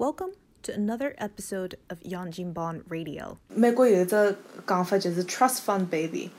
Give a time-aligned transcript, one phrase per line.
[0.00, 0.30] Welcome
[0.62, 3.36] to another episode of Yanjin Bon Radio。
[3.54, 4.34] 美国有一只
[4.66, 6.30] 讲法就是 trust fund baby，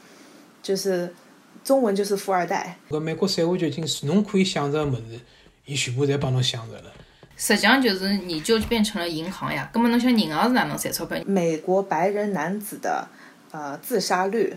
[0.64, 1.14] 就是
[1.64, 2.80] 中文就是富二代。
[2.90, 5.20] 搿美国社会就已经是侬可以想着个物事，
[5.66, 6.92] 伊全部侪帮侬想着了。
[7.38, 11.22] 实际上就是你就变成了银行呀，根么侬想银行是哪能赚钞票？
[11.28, 13.08] 美国白人男子的
[13.52, 14.56] 呃自杀率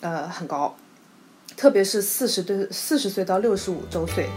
[0.00, 0.76] 呃很高，
[1.56, 4.28] 特别是四十对四十岁到六十五周岁。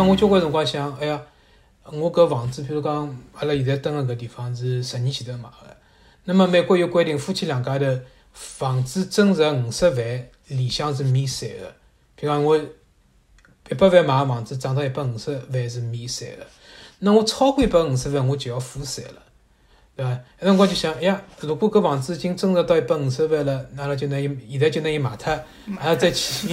[0.00, 1.22] 像我交关辰光想，哎呀，
[1.84, 5.76] 我搿房子，譬如讲，阿拉现在蹲个搿地方是十年前头买个。
[6.24, 7.84] 那么美国有规定，夫妻两家头
[8.32, 11.66] 房子增值五十万，里向是免税个。
[12.18, 16.46] 譬如讲，我一百万买个房子，涨到一百五十万是免税个。
[17.00, 19.22] 那我超过一百五十万，我就要付税了，
[19.96, 20.18] 对伐？
[20.40, 25.38] 那辰光就想，哎呀，如果搿房子已经增值到一百五十万了，那阿拉就拿伊现在就拿伊卖脱，
[25.78, 26.48] 还要再去。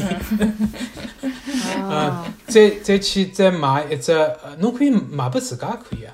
[1.90, 6.14] 嗯，再再去再买一只，呃，侬可以买拨自家也可以啊，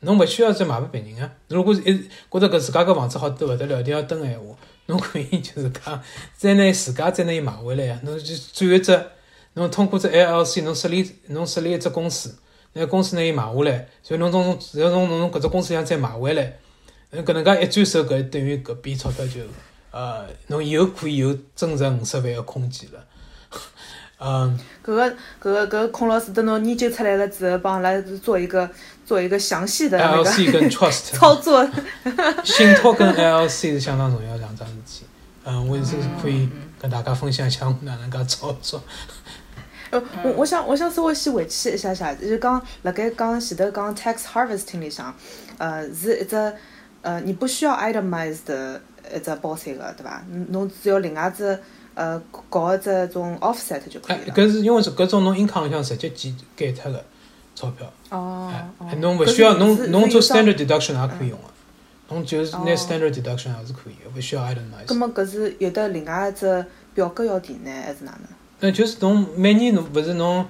[0.00, 1.30] 侬勿需要再买拨别人啊。
[1.48, 4.54] 如果是一觉着搿自家搿房子好得勿得了，一定要蹲个闲话，
[4.86, 6.02] 侬可以就是讲
[6.36, 7.98] 再拿自家再拿伊买回来啊。
[8.02, 9.00] 侬就转一只，
[9.54, 12.36] 侬通过只 LLC，侬设立侬设立一只公司，
[12.74, 16.58] 那公司拿伊买下来，所以侬从从从侬侬搿只公司里向再买回来，
[17.22, 19.40] 搿能介一转手，搿等于搿笔钞票就
[19.90, 23.04] 呃，侬以后可以有增值五十万个空间了。
[24.18, 28.68] 嗯，搿个搿个搿个孔老师等侬研究出来了之后，帮阿拉做一个
[29.04, 31.68] 做一个详细的那个 LLC 跟 trust 操作。
[32.42, 35.04] 信托跟 LLC 是相当重要两桩事体。
[35.44, 36.48] 嗯，我也是可以
[36.80, 38.82] 跟大家分享一下我 哪能介操作。
[39.90, 45.14] 呃，我我想我想稍微先回去一下下，就是讲辣盖讲前头讲 tax harvesting 里向，
[45.58, 46.52] 呃，是一只
[47.04, 48.80] 呃你不需要 itemized
[49.14, 50.24] 一只报税个，对伐？
[50.48, 51.56] 侬只要另外只。
[51.96, 54.34] 呃，搞一只种 offset 就可以了。
[54.34, 57.04] 搿是因为是搿种侬 income 里向直接减减脱个
[57.54, 57.88] 钞票。
[58.10, 58.52] 哦。
[58.80, 61.44] 哎，侬勿需要侬侬做 standard deduction 也可以用个，
[62.08, 64.86] 侬就是拿 standard deduction 也是可以个，勿需要 itemize。
[64.88, 68.22] 葛末搿是有得另外一只表格要填呢，还是哪能？
[68.58, 70.44] 那就是侬每年侬勿是侬，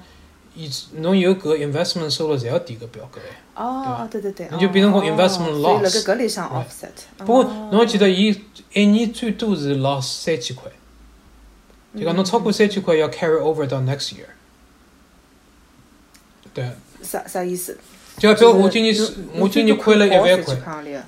[0.55, 3.63] 以侬有搿 investment 收入，侪要填搿表格哎。
[3.63, 4.49] 哦，对对对。
[4.53, 5.63] 你就变成讲 investment loss。
[5.63, 7.25] 所以辣盖搿里向 offset。
[7.25, 8.41] 不过侬要记得，伊
[8.73, 10.71] 一年最多是 loss 三千块。
[11.97, 14.27] 就讲侬超过三千块要 carry over 到 next year，
[16.53, 16.69] 对。
[17.03, 17.79] 啥啥意思？
[18.19, 20.57] 就比如我今年是，我今年亏了一万块，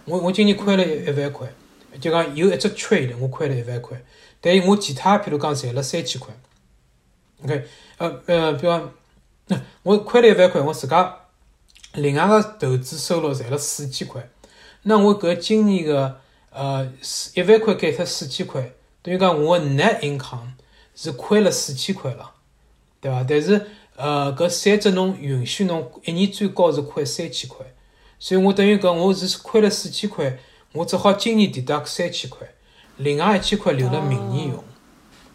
[0.04, 1.48] 我我今年亏了一一万块，
[2.00, 4.00] 就讲有一只 trade 我亏了一万块，
[4.40, 6.32] 但是我其他譬如讲赚了三千块
[7.42, 7.64] ，OK，
[7.98, 8.92] 呃呃，比方，
[9.82, 11.16] 我亏了一万块，我自家
[11.94, 14.28] 另外个投资收入赚了四千块，
[14.82, 16.20] 那我搿今年个
[16.50, 16.90] 呃
[17.34, 20.52] 一万块减脱四千块，等于讲我 net income。
[20.98, 22.32] 是亏了四千块了，
[23.02, 23.22] 对伐？
[23.28, 27.66] 但是，呃，搿三只侬允许侬一年最高是亏三千块，
[28.18, 30.38] 所以我等于讲我是亏了四千块，
[30.72, 32.48] 我只好今年抵到三千块，
[32.96, 34.64] 另外一千块留了明年用。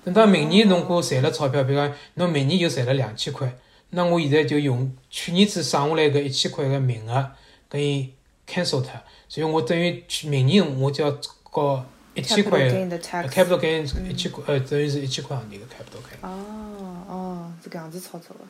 [0.03, 3.55] 等到明年侬给我赚了钞票，比如讲侬明年又赚了两千块，
[3.91, 7.31] 那我现在就用去年子省下来个一千块个名额，
[7.69, 8.13] 跟伊
[8.47, 8.89] cancel 脱，
[9.29, 11.85] 所以我等于去明年我就要交。
[12.13, 16.19] 一千块，capital gain 一千块，呃，等于是一千块行钿个 capital gain。
[16.27, 18.43] 哦哦，是搿样子操作个。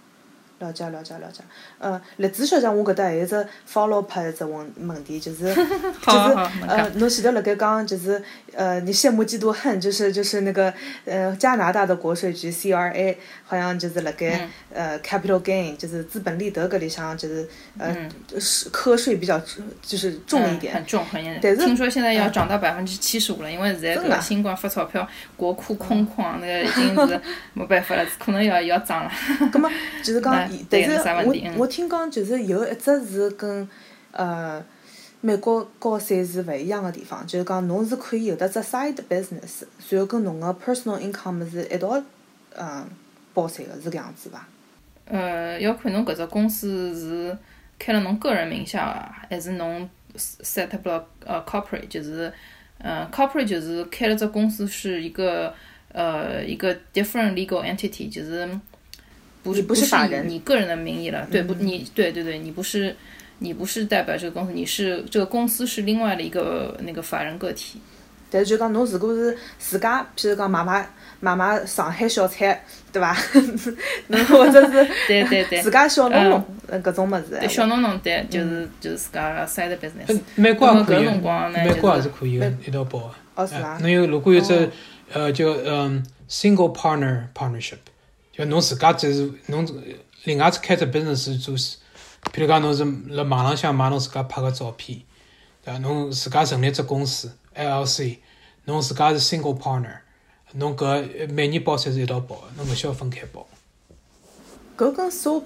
[0.62, 1.44] 了解了解了解，
[1.80, 3.36] 呃，栗子小姐，我搿搭还有只
[3.68, 8.22] follow up 一只问问题，就是 就是呃，侬前头辣盖讲就是
[8.54, 10.72] 呃，你羡慕嫉妒恨，就是就是那个
[11.06, 17.96] 呃，加拿大的国税局 CRA 好像就是辣盖呃 capital gain 就是资本利得搿里向就是呃
[18.40, 19.42] 是课税比较
[19.82, 21.40] 就是重一点，很重很严。
[21.42, 27.20] 但是听说现在要涨到百分之七十五了，因为现在搿个新冠发钞票，国库空旷，那个已经是
[27.54, 29.12] 没办法了，可能要要涨了。
[29.52, 29.68] 葛么
[30.04, 30.51] 就是讲。
[30.70, 30.92] 但是
[31.26, 33.68] 我我听讲就是有一只是跟
[34.12, 34.64] 呃
[35.22, 42.02] 美国高税是勿一样个地方，就是讲侬是可以有得只 side business，然后跟侬个 personal income 是一道
[42.56, 42.86] 嗯
[43.34, 44.48] 报税个，是搿样子伐？
[45.06, 47.38] 呃，要看侬搿只公司是
[47.78, 52.34] 开了侬个人名下个，还是侬 set up 了呃 corporate，就是
[52.80, 55.54] 嗯 corporate 就是开了只公司是一个
[55.92, 58.50] 呃一个 different legal entity，就是。
[59.44, 61.54] 不是不是法人，你个人的名义了，对不？
[61.56, 62.96] 你对对对，你不是
[63.40, 67.82] 你不是代表这个公司，你是这个公司是另外的一个那个法人个体。
[68.34, 70.88] 但是就讲侬如果是自家，譬如讲买买
[71.20, 73.14] 买买上海小菜，对吧？
[74.08, 76.46] 侬或者是对 对对，自家小农农
[76.82, 77.38] 搿种物事。
[77.40, 80.18] 对小农农对，就是就是自家 side business。
[80.36, 83.78] 美国也可以，美国也是可以一道报哦，是伐？
[83.80, 84.70] 侬有如果有只
[85.12, 87.80] 呃叫嗯 single partner partnership。
[88.42, 89.68] 就侬自家只是侬
[90.24, 91.78] 另外只开只 business 做事，
[92.34, 92.84] 譬如讲侬是
[93.14, 95.00] 辣网浪向买侬自家拍个照片，
[95.64, 95.80] 对伐？
[95.80, 98.18] 侬自家成立只公司 LLC，
[98.66, 99.98] 侬自家是 single partner，
[100.54, 103.48] 侬搿每年报税是一道报个，侬勿需要分开报。
[104.76, 105.44] 搿跟 sole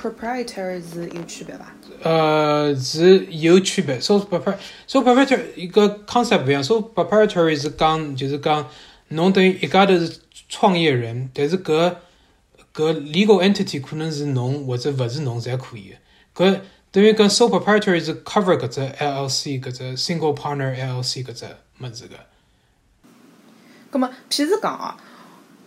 [0.00, 1.74] proprietor 是有区别伐？
[2.02, 3.98] 呃，是有区别。
[3.98, 4.56] sole proprietor
[4.88, 6.62] sole proprietor 一个 concept 勿一样。
[6.62, 8.68] sole proprietor 是讲就是讲
[9.08, 11.96] 侬等于一家头是创业人，但是搿
[12.76, 15.94] 搿 legal entity 可能是侬或者勿是侬侪可以
[16.34, 16.44] 个。
[16.44, 16.60] 搿
[16.92, 21.46] 等于跟 sole proprietor 是 cover 搿只 LLC 搿只 single partner LLC 搿只
[21.80, 22.16] 物事个。
[23.90, 24.94] 葛末譬如讲哦。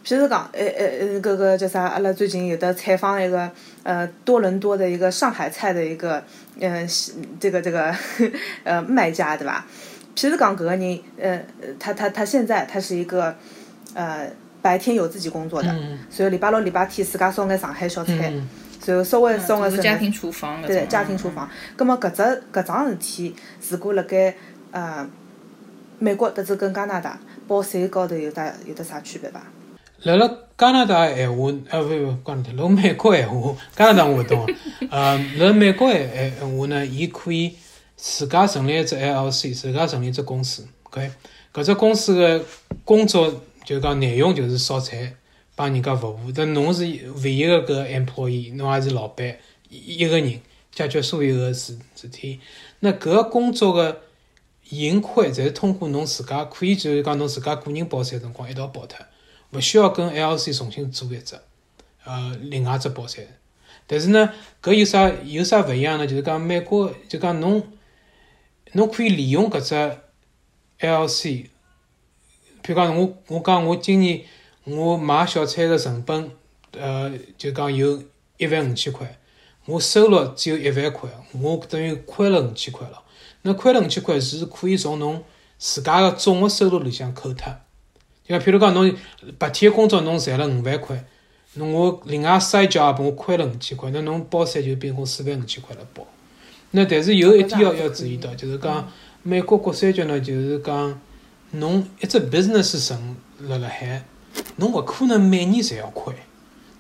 [0.06, 1.84] 譬如讲，诶诶诶，搿个叫啥？
[1.84, 3.52] 阿拉最近有的采访一个，
[3.84, 6.24] 呃，多伦多的一个上海菜的一个，
[6.60, 6.88] 呃，
[7.38, 7.94] 这个这个，
[8.64, 9.64] 呃，卖家对伐？
[10.16, 11.44] 譬如讲，搿个人，呃，
[11.78, 13.36] 他他他现在他是一个，
[13.94, 15.74] 呃，白天有自己工作的，
[16.10, 18.32] 所以礼拜六、礼拜天自家烧眼上海小菜，
[18.86, 21.50] 然后稍微烧眼家庭厨房，对家庭厨房。
[21.76, 23.36] 葛么搿只搿桩事体，
[23.70, 24.36] 如果辣盖
[24.72, 25.08] 呃
[26.00, 29.42] 美国或者跟加拿大报税高头有得有得啥区别伐？
[30.04, 34.48] 辣辣加拿大闲话，呃，勿勿，加拿大，辣美国闲话，加拿大我勿懂。
[34.90, 37.54] 呃，辣美国闲闲话呢，伊可以
[37.98, 40.66] 自家成立一只 LLC，自家成立一只公司。
[40.84, 41.12] OK，
[41.54, 42.46] 搿只公司个
[42.86, 45.14] 工作就讲内容就是烧菜，
[45.54, 46.32] 帮人家服务。
[46.32, 46.86] 但侬是
[47.22, 49.38] 唯一个搿 employee，侬也是老板，
[49.70, 52.40] 一个人解决所有个事事体。
[52.80, 54.02] 那搿工作个
[54.72, 58.98] 盈亏，侪是通过侬自家，可以就是讲侬自家个人报税辰光一道报脱。
[59.52, 61.40] 勿需要跟 LC 重新做一只，
[62.06, 63.28] 呃，另外只报税。
[63.86, 64.34] 但是呢，
[64.64, 66.08] 搿有啥有啥勿一样呢？
[66.08, 67.62] 就是讲美国，就讲侬
[68.74, 69.76] 侬可以利用搿只
[70.80, 71.50] LC，
[72.70, 74.22] 譬如讲我我讲我今年
[74.64, 76.30] 我买小菜个成本，
[76.80, 78.00] 呃，就讲有
[78.38, 79.18] 一万五千块，
[79.66, 81.10] 我收入只有一万块，
[81.42, 83.02] 我等于亏了五千块了。
[83.42, 85.24] 那亏了五千块是可以从侬
[85.58, 87.52] 自家个总个收入里向扣脱。
[88.24, 88.96] 就讲譬如讲，侬
[89.40, 91.04] 白天工作侬赚了五万块，
[91.56, 96.06] 侬我另外 side job 我亏了五千块，那侬包税就变成四万五千块来包。
[96.70, 98.88] 那但是有一点要要注意到，就是讲
[99.24, 101.02] 美国国税局呢，就是讲
[101.52, 103.16] 侬一只 business 存
[103.48, 104.04] 辣辣海，
[104.58, 106.14] 侬勿可能每年侪要亏，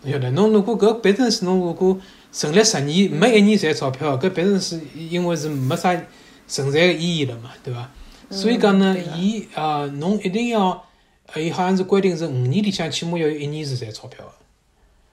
[0.03, 0.31] 侬晓得？
[0.31, 1.99] 侬如果搿 business 侬如果
[2.31, 5.99] 成立十年没一年赚钞票，搿 business 因为是没啥
[6.47, 7.89] 存在个意义了嘛，对伐？
[8.29, 10.85] 所以讲呢，伊啊，侬一定要。
[11.31, 14.31] 呃，伊好像是规定是五年里向起码要有一年是赚钞票个，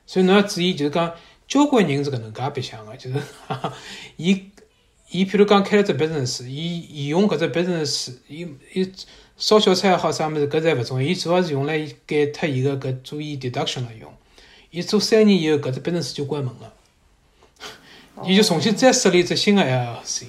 [0.07, 1.13] 所以侬要注意，就是讲
[1.47, 3.21] 交关人是搿能介白相个，就是
[4.17, 4.43] 伊
[5.11, 8.93] 伊譬如讲开了只 business，伊伊用搿只 business，伊伊
[9.37, 14.13] 烧小菜也好啥物事，搿侪勿重要，伊主要是用来减脱伊个搿做伊 deduction 来用。
[14.71, 16.73] 伊做三年以后，搿只 business 就关门了，
[18.25, 20.25] 伊就重新再设立一只新个 LLC。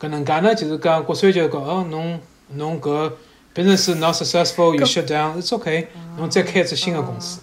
[0.00, 2.20] 搿能介呢，就是讲国税局讲哦，侬
[2.50, 3.12] 侬搿。
[3.54, 5.40] business not successful, you shut down.
[5.42, 5.86] It's okay.
[6.16, 7.40] 侬再开一只新个公司。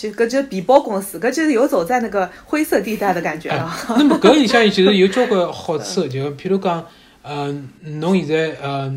[0.00, 3.70] 就搿就皮包公司，搿就是游走在那个灰色地带的感觉了。
[3.90, 6.86] 那么搿里向就是有交关好处，就譬如讲，
[7.20, 8.90] 呃，侬现在呃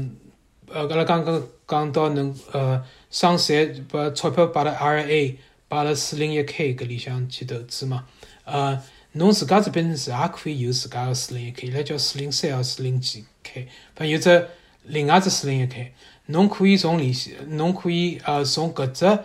[0.72, 5.36] 呃，阿拉刚刚讲到能呃，上税把钞票摆到 IRA，
[5.68, 8.06] 摆辣四零一 K 搿里向去投资嘛。
[8.46, 8.82] 呃，
[9.12, 14.48] 侬自家这边是也可以有自家个四零一 K，伊拉叫四零三或四零几 K，反正有只
[14.84, 15.92] 另外只四零一 K。
[16.28, 19.20] 侬可以从联系，侬可以呃从搿只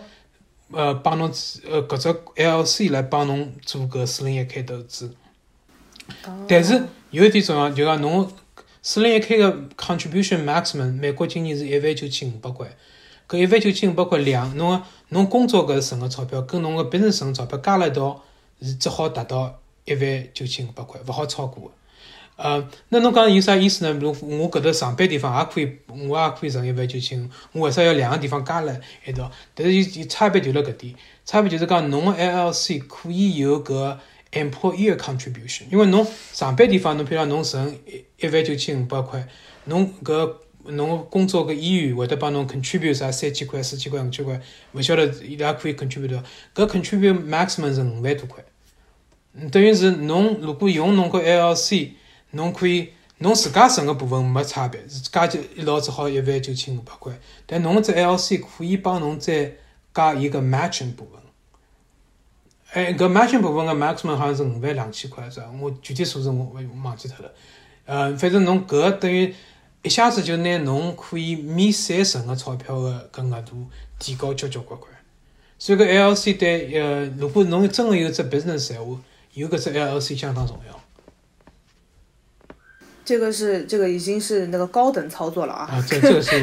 [0.71, 1.31] 呃帮侬
[1.69, 5.13] 呃搿只 LC 来帮侬做搿四零一 K 投资。
[6.47, 8.31] 但是有一点重要，就讲侬
[8.81, 12.67] 四零一 K 个 contribution maximum，美国今年是一万九千五百块。
[13.27, 18.23] 搿一万九千五百块两，侬侬工作搿存个钞票跟侬个 business 存钞票加了一道，
[18.61, 21.71] 是只好达到一万九千五百块，勿好超过。
[22.41, 23.91] 呃，那侬讲有啥意思呢？
[23.99, 25.77] 如我搿搭上班地方也可以，
[26.07, 28.73] 我也可以存一万九千五，我为啥要两个地方加辣
[29.05, 29.29] 一道？
[29.53, 33.97] 但是有差别就辣搿点，差别就是讲侬个 LLC 可以有搿
[34.31, 39.27] employee contribution，因为侬上班地方侬譬如讲侬存一一万九千五百块，
[39.65, 44.39] 侬搿侬工作搿医院会得帮侬 contribute 啥三千块、四千块、五千块，
[44.71, 46.15] 勿晓得伊拉可以 contribute
[46.55, 48.45] 到，搿 contribute maximum 是五万多块，
[49.51, 51.89] 等于是侬如果用侬个 LLC。
[52.31, 54.81] 侬可以，侬自家存个部分没差别，
[55.11, 57.17] 加起一老只好一万九千五百块。
[57.45, 59.53] 但侬只 LC 可以帮侬再
[59.93, 61.21] 加一个 matching 部分。
[62.71, 65.49] 哎，搿 matching 部分个 maximum 好像是五万两千块，是吧？
[65.59, 67.31] 我具体数字我忘记脱了。
[67.85, 69.33] 呃，反正侬搿等于
[69.81, 73.65] 一下子就拿侬可以免税存个钞票个搿额度
[73.97, 74.91] 提高交交关关。
[75.57, 79.01] 所以搿 L C 对呃，如果侬真个有只 business 闲话，
[79.33, 80.78] 有搿只 L C 相当重要。
[83.09, 85.67] 这个是这个已经是那个高等操作了啊！
[85.71, 86.29] 啊，这这个是。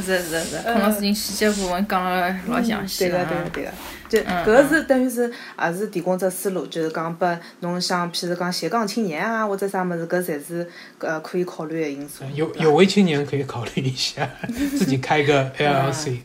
[0.00, 3.24] 是是是，孔老师经细节部分讲了老详细了。
[3.26, 3.72] 对个对个对个，
[4.08, 5.28] 就搿个是等于是
[5.60, 12.22] 也是提供只思路，就是讲拨侬像，譬如讲斜杠青年啊，或者啥物事，搿侪是呃可以考虑的因素。
[12.32, 14.30] 有有为青年可以考虑一下，
[14.78, 16.18] 自己开个 LLC。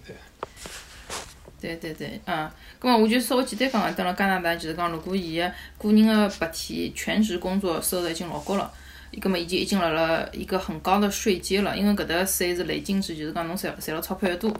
[1.59, 2.47] 对对对，嗯。
[2.83, 8.69] 咁么我就稍微简单讲讲，蹲辣加拿大就是讲，如果伊个个人个白天全职工作收入已经老高了，
[9.09, 14.51] 伊搿么已经已经辣辣一个很高的税阶了，因为搿搭税是累进制，就是讲侬赚赚了钞票越多，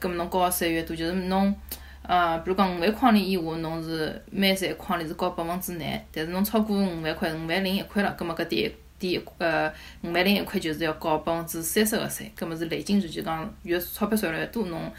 [0.00, 1.54] 搿么侬交个税越多，就是侬，
[2.00, 14.90] 呃，比如讲五万块钿以下，侬是每赚一块钿是交百分之廿，但是侬超过五万块，五万零一块了，搿么搿第第呃五万零一块就是要交百分之三十个税，搿么是累进制，就讲越钞票赚了越多，侬。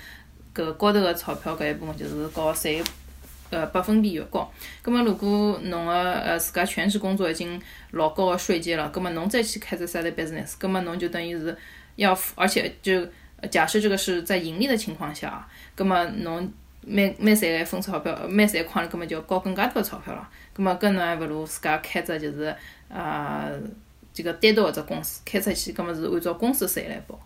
[0.53, 2.83] 搿高头个钞票搿一部分就是交税，
[3.49, 4.49] 呃，百分比越高。
[4.81, 11.57] 葛末如果侬个呃自家全职工作已经老高个税阶了，葛末侬再去开只 side business，葛末侬就等于是
[11.95, 13.05] 要付，而且就
[13.49, 20.29] 假设这个是在盈利的情况下，葛末侬每每赚一分钞票，每赚一块，葛末就要交更加多个钞票了。
[20.53, 22.55] 葛末搿侬还勿如自家开只就是
[22.89, 23.51] 呃
[24.13, 27.19] 这个单独个只公司开出去，葛末是按照公司税来报。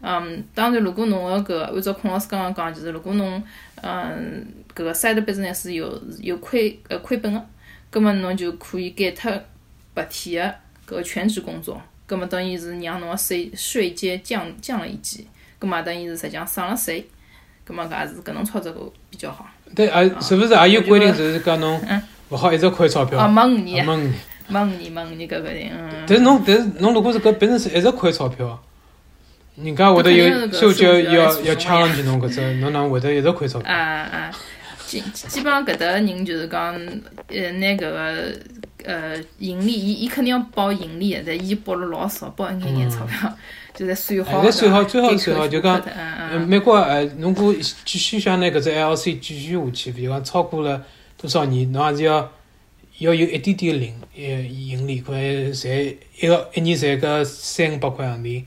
[0.00, 3.42] 嗯，当然，如果侬个搿按照孔老师刚刚讲，就是如果侬
[3.82, 7.44] 嗯搿个 side business 有有亏呃亏本个，
[7.90, 9.32] 葛末侬就可以减脱
[9.94, 10.54] 白天
[10.86, 15.26] 个搿全职工作，葛末等于是让侬个税税阶降降了一级，
[15.58, 17.04] 葛末等于是实际上省了税，
[17.64, 19.48] 葛末搿也是搿能操作个比较好。
[19.74, 21.80] 对，啊，是勿是也有规定，就是讲侬
[22.28, 23.18] 勿好一直亏钞票？
[23.18, 24.14] 啊，没五年，没五年，
[24.46, 25.72] 没五年，没五年搿个定。
[25.72, 26.04] 嗯。
[26.06, 28.62] 但是侬，但是侬如果是搿 business 一直亏钞票。
[29.62, 33.72] 人家会得有社交要要 challenge 侬搿只，侬哪会得一直亏钞票？
[33.72, 34.30] 啊啊，
[34.86, 36.74] 基基本上搿搭人就是讲，
[37.28, 38.32] 呃，拿搿个
[38.84, 43.36] 呃盈利，伊伊肯定要报盈利的，但伊报了老少，报一眼眼钞票，
[43.74, 44.44] 就在算好。
[44.44, 45.76] 在算好，最好算好，就讲，
[46.30, 47.52] 呃，美国呃，如果
[47.84, 50.80] 继续想拿搿只 LC 继续下去，比如讲超过了
[51.20, 52.30] 多少年，侬还是要
[52.98, 55.74] 要有一点点零呃盈利，可能赚
[56.20, 58.44] 一个一年赚个三五百块洋钿。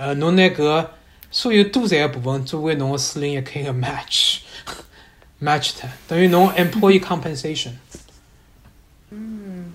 [0.00, 0.86] 呃，侬拿搿
[1.30, 7.72] 所有多赚个部分作为侬个四零一 K 个 match，match 它，等于侬 employee compensation。
[9.10, 9.74] 嗯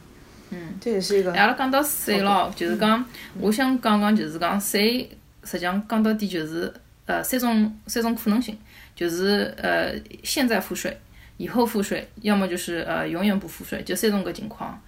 [0.50, 1.32] 嗯，这也是一个。
[1.36, 3.05] 阿拉讲到税咯，就是讲，
[3.39, 5.08] 我想讲讲，就是讲税，
[5.44, 6.74] 实际上讲到底就是
[7.05, 8.58] 呃三种三种可能性，
[8.96, 11.00] 就是呃现在付税，
[11.38, 14.82] 以后付税，要么就是呃永远不付税，就三种个情况，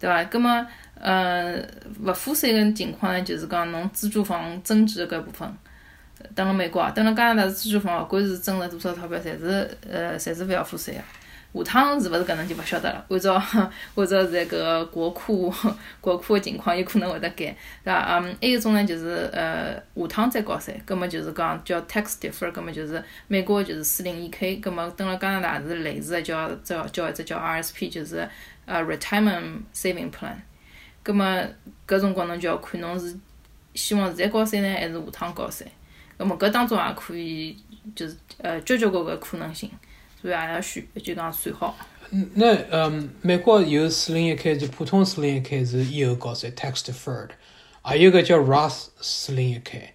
[0.00, 0.24] 对伐？
[0.24, 0.66] 葛末。
[1.00, 1.60] 呃，
[2.04, 5.50] 勿付税个情况呢，就是讲侬资助房增值搿部分，
[6.34, 11.00] 等辣美国啊，等辣加拿大是资助房，勿管是增值多少钞票，侪是呃，侪是勿要付税个。
[11.52, 13.04] 下趟是勿是搿能就勿晓得了。
[13.08, 13.34] 按照
[13.96, 15.52] 按照现在搿个国库
[16.00, 17.46] 国库个情况，有可能会得改，
[17.82, 18.18] 对伐？
[18.20, 28.28] 嗯，还有一种呢，就是呃，下趟再交税，葛末就是讲叫 tax defer，葛末就是美国就是四零一 K，葛末等辣加拿大是类似个叫叫叫一只叫 RSP，就是
[28.66, 30.34] 呃 retirement saving plan。
[31.02, 31.24] 葛末
[31.86, 33.18] 搿辰光侬就要看侬是
[33.74, 35.66] 希望现在高三呢，还是下趟高三。
[36.18, 37.56] 葛末搿当中也可以
[37.94, 39.70] 就是呃交交关关可能性，
[40.20, 41.76] 所以也要选就讲算好。
[42.10, 47.30] 嗯，那嗯，美国有四零一 K 就普通四零一 K 是以后高三，tax deferred，
[47.82, 49.94] 还有个叫 Roth 四零一 K，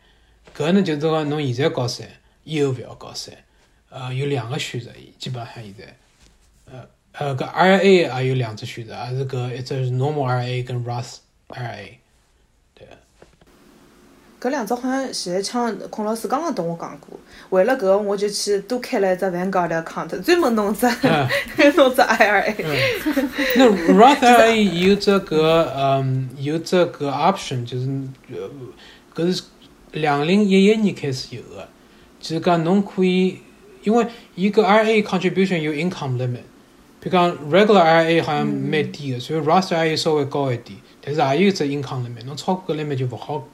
[0.55, 2.07] 搿呢就是讲侬现在高三，
[2.43, 3.35] 以后勿要高三。
[3.89, 5.95] 呃，有两个选择，基本上现在，
[7.17, 7.27] 呃。
[7.27, 11.17] 呃，个 RA 啊有两只选择，还是个一只是 Normal RA 跟 Roth
[11.47, 11.89] RA，
[12.73, 12.85] 对。
[14.41, 17.17] 搿两只好像现在像孔老师刚刚同我讲过，
[17.51, 20.85] 为了搿我就去多开了一只 Vanguard account，专门弄只
[21.77, 22.53] 弄只 IRA。
[23.55, 27.87] 那 Roth RA 有这个嗯，有这个 option，就是
[28.29, 28.49] 呃，
[29.15, 29.43] 搿是
[29.93, 31.69] 两零一一年开始有的，
[32.19, 33.39] 就是讲侬可以，
[33.83, 34.05] 因为
[34.35, 36.41] 一个 RA contribution 有 income limit。
[37.05, 43.47] 比如讲，regular IRA 好像蛮低的，所以 Roth IRA 稍微高一点，但是也有只 income limit，侬超过搿 limit 就勿好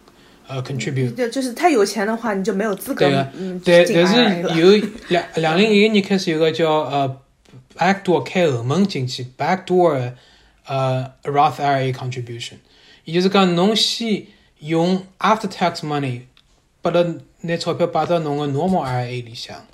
[0.48, 1.14] 呃 contribute。
[1.16, 3.06] 就就是太有钱的话，你就没有资格。
[3.06, 3.28] 对个，
[3.66, 7.18] 但但是有两两零一一年开始有个叫呃
[7.76, 10.14] backdoor 开后门进去，backdoor
[10.66, 12.54] 呃 Roth IRA contribution，
[13.04, 14.28] 也就是讲侬先
[14.60, 16.22] 用 after tax money
[16.82, 17.06] 把它
[17.42, 19.68] 拿钞票摆到侬个 normal IRA 里向，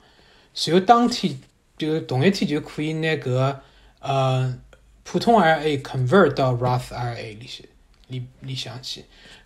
[0.55, 1.39] 随后当天
[1.77, 3.59] 就同一天就可以拿搿个。
[4.07, 4.57] 呃，
[5.03, 7.67] 普通 IRA convert 到 Roth IRA 里去
[8.07, 9.03] 里里向去，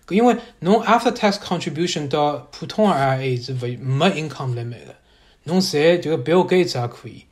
[0.09, 4.95] 因为侬 after tax contribution 到普通 IRA 是勿没 income limit 的，
[5.45, 7.25] 侬赚就 Bill Gates 也可以，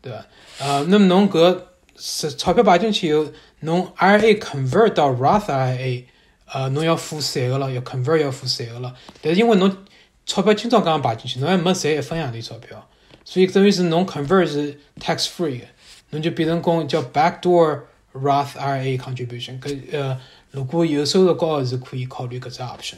[0.00, 0.24] 对伐？
[0.58, 1.60] 呃，那么侬搿
[1.96, 3.26] 是钞票摆进去以后，
[3.60, 6.04] 侬 IRA convert 到 Roth IRA，
[6.46, 8.94] 呃，侬要付税个了，要 convert 要付税个了。
[9.20, 9.84] 但是因为侬
[10.24, 12.88] 钞票今朝刚刚摆进去，侬还没赚一分洋钿钞票，
[13.24, 15.66] 所以等于是侬 convert 是 tax free 个，
[16.10, 17.80] 侬就变成讲叫 backdoor
[18.12, 19.60] Roth IRA contribution。
[19.60, 22.96] 搿呃，如果有收入高个是可以考虑搿只 option。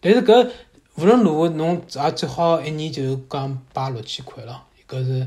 [0.00, 0.50] 但是搿
[0.96, 5.26] 无论如何，侬也最好一年就讲摆六千块了，搿是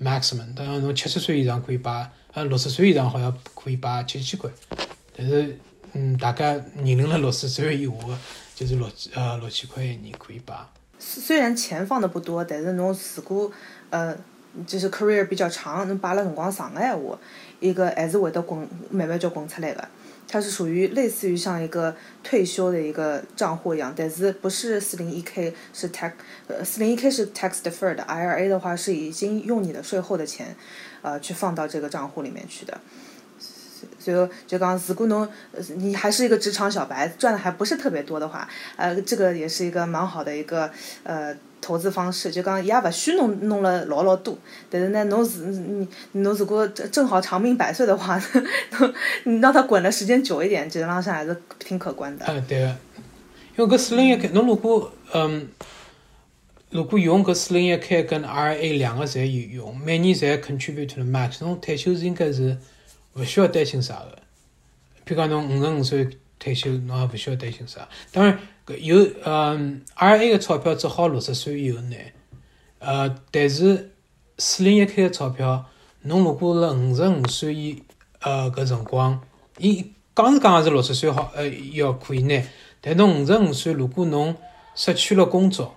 [0.00, 0.54] maximum。
[0.54, 4.50] 当然侬七十岁以上可以摆，呃，六十岁以上好像可以摆七千块。
[5.16, 5.58] 但是，
[5.94, 8.18] 嗯，大概年龄辣六十岁以下个，
[8.54, 10.54] 就是六呃六千块一年可以摆。
[11.00, 13.50] 虽然钱放的不多，但是侬如果
[13.90, 14.16] 呃
[14.66, 17.18] 就是 career 比较长，侬摆了辰光长的闲话，
[17.60, 19.88] 一个还是会得滚慢慢就滚出来个。
[20.30, 26.12] 它是属于类似于像一个退休的一个账户一样，但是不是四零一 k 是 tax，
[26.48, 30.54] 呃四零一 k 是 tax deferred，IRA 的话是已经用你的税后的钱，
[31.00, 32.78] 呃去放到这个账户里面去的。
[34.12, 35.28] 就就刚如果侬
[35.76, 40.70] 你还是一个职场小白，赚的还不是特别多的话，呃这个也是一个蛮好的一个
[41.02, 41.34] 呃。
[41.60, 44.38] 投资方式就讲也勿许弄弄了老老多，
[44.70, 48.18] 但是呢，侬是你侬如果正好长命百岁的话，
[49.24, 52.24] 你让它滚的时间久一点，实际上还是挺可观的。
[52.28, 52.76] 嗯，对个，
[53.56, 55.48] 因为搿四零一 k，侬如果嗯，
[56.70, 62.56] 如果用搿四零一 k 跟 RA 两个侪有用，每年侪 contribute to the max，侬退休是应该是
[63.18, 64.18] 勿需要担心啥个。
[65.04, 66.08] 比如讲侬五十五岁
[66.38, 67.88] 退休，侬也勿需要担心啥。
[68.12, 68.38] 当然。
[68.82, 71.96] 有嗯，R A 个钞票只好六十岁以后拿，
[72.80, 73.92] 呃，但是
[74.36, 75.64] 四零一 K 个钞票，
[76.02, 77.82] 侬如果辣五十五岁以
[78.20, 79.18] 呃搿辰光，
[79.56, 82.44] 伊讲是讲是六十岁好呃要可以拿，
[82.82, 84.36] 但侬五十五岁如果侬
[84.74, 85.74] 失去了工作，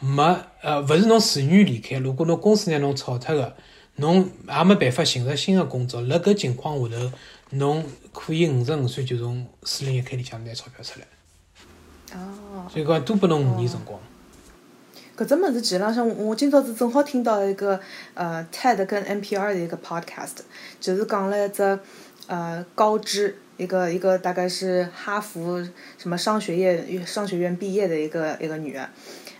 [0.00, 3.54] 没呃勿是侬自愿离开，如果侬公司拿侬炒脱个，
[3.96, 7.12] 侬也没办法寻着新的工作，辣搿情况下头，
[7.50, 11.06] 侬可以五十五岁就从四零一 K 里向拿钞票出来。
[12.14, 13.98] 哦，所以讲多拨侬五年辰光。
[15.16, 17.80] 搿只物事，其实浪向我今朝子正好听到一个
[18.12, 20.34] 呃 TED 跟 NPR 的一个 podcast，
[20.78, 21.78] 就是讲了一只
[22.26, 25.66] 呃高知一个一个大概是哈佛
[25.96, 28.90] 什么商学院商学院毕业的一个一个女的，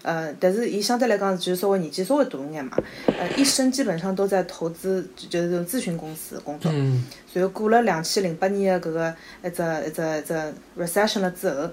[0.06, 2.78] 呃，但是伊相对来讲就是稍微年纪稍微大一眼嘛，
[3.18, 9.14] 呃，一生基本上都在投资就是这种咨询公司工作，嗯，随后过了两千零八年的搿个
[9.44, 11.68] 一只一只一只 recession 了之后。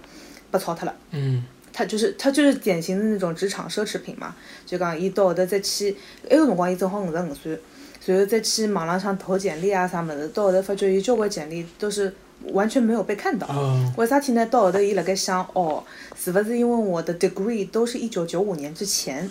[0.54, 1.44] 被炒脱了，嗯，
[1.74, 4.36] 他就是他就是典型的那种职场奢侈品嘛，
[4.68, 5.98] 就讲伊到后头再去，
[6.30, 7.60] 埃个辰光伊正好五十五岁，
[8.00, 12.14] 随后再去网浪上投简历啊啥物事，到后头发觉伊交关简历都是
[12.52, 13.48] 完全没有被看到，
[13.98, 14.46] 为啥体呢？
[14.46, 15.84] 到后头伊辣盖想，哦，
[16.18, 19.30] 是勿是因为我的 degree 都是一九九五年之前，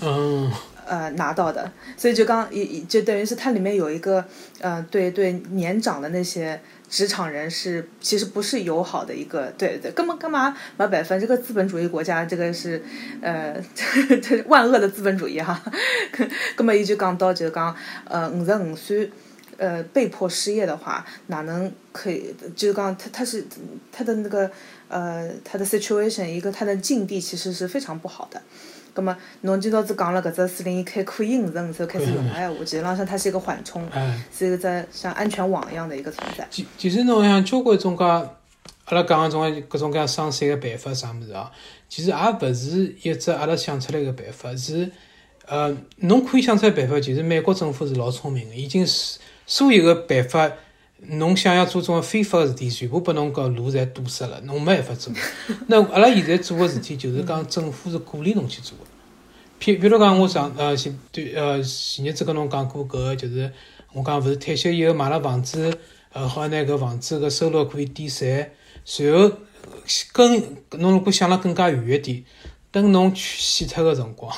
[0.86, 4.24] 呃拿到的，所以就刚一就等于是它里面有一个，
[4.60, 6.60] 呃，对对年长的那些。
[6.92, 12.84] 职场人是其实不是友好的一个，对对，根本干嘛没办法，这个资本主义国家，这个是
[13.22, 13.56] 呃，
[14.20, 15.58] 这 万恶的资本主义哈。
[16.54, 19.10] 根本伊就讲到就讲，呃，五十五岁，
[19.58, 22.34] 呃，被迫失业的话，哪能可以？
[22.56, 23.46] 就是讲他他是
[23.90, 24.50] 他的那个
[24.88, 28.40] 呃，他的 situation 一个他的境地其实是非常不好的。
[28.94, 33.88] 葛么，侬今朝子讲了搿只四零一 K 可以五十五岁开始用个闲话，其实浪向它是一个缓冲，
[34.36, 36.46] 是一个像安全网一样的一个存在。
[36.50, 38.28] 其其实侬像交关种介，阿
[38.90, 41.50] 拉讲个种各种各样省税个办法啥物事啊，
[41.88, 44.90] 其实也勿是一只阿拉想出来个办法，是
[45.46, 49.18] 呃，侬可以想出来办法，其实美国政府是老聪明个，已经是
[49.52, 50.50] 所有个办法，
[51.08, 55.12] 侬想要做种非法个事体，全部拨侬搿路侪堵塞了，侬没办法做。
[55.68, 58.84] 那阿拉现在做个事体，就是讲政府是鼓励侬去做个。
[59.60, 63.52] 譬比如讲，我上呃前对呃前日子跟侬讲过，搿个就是
[63.92, 65.70] 我讲勿是退休以后买了房子，
[66.14, 68.52] 呃好拿搿房子个收入可以抵税，
[68.86, 69.30] 随后
[70.12, 72.24] 更侬如果想了更加远一点，
[72.70, 74.34] 等侬去死脱个辰光，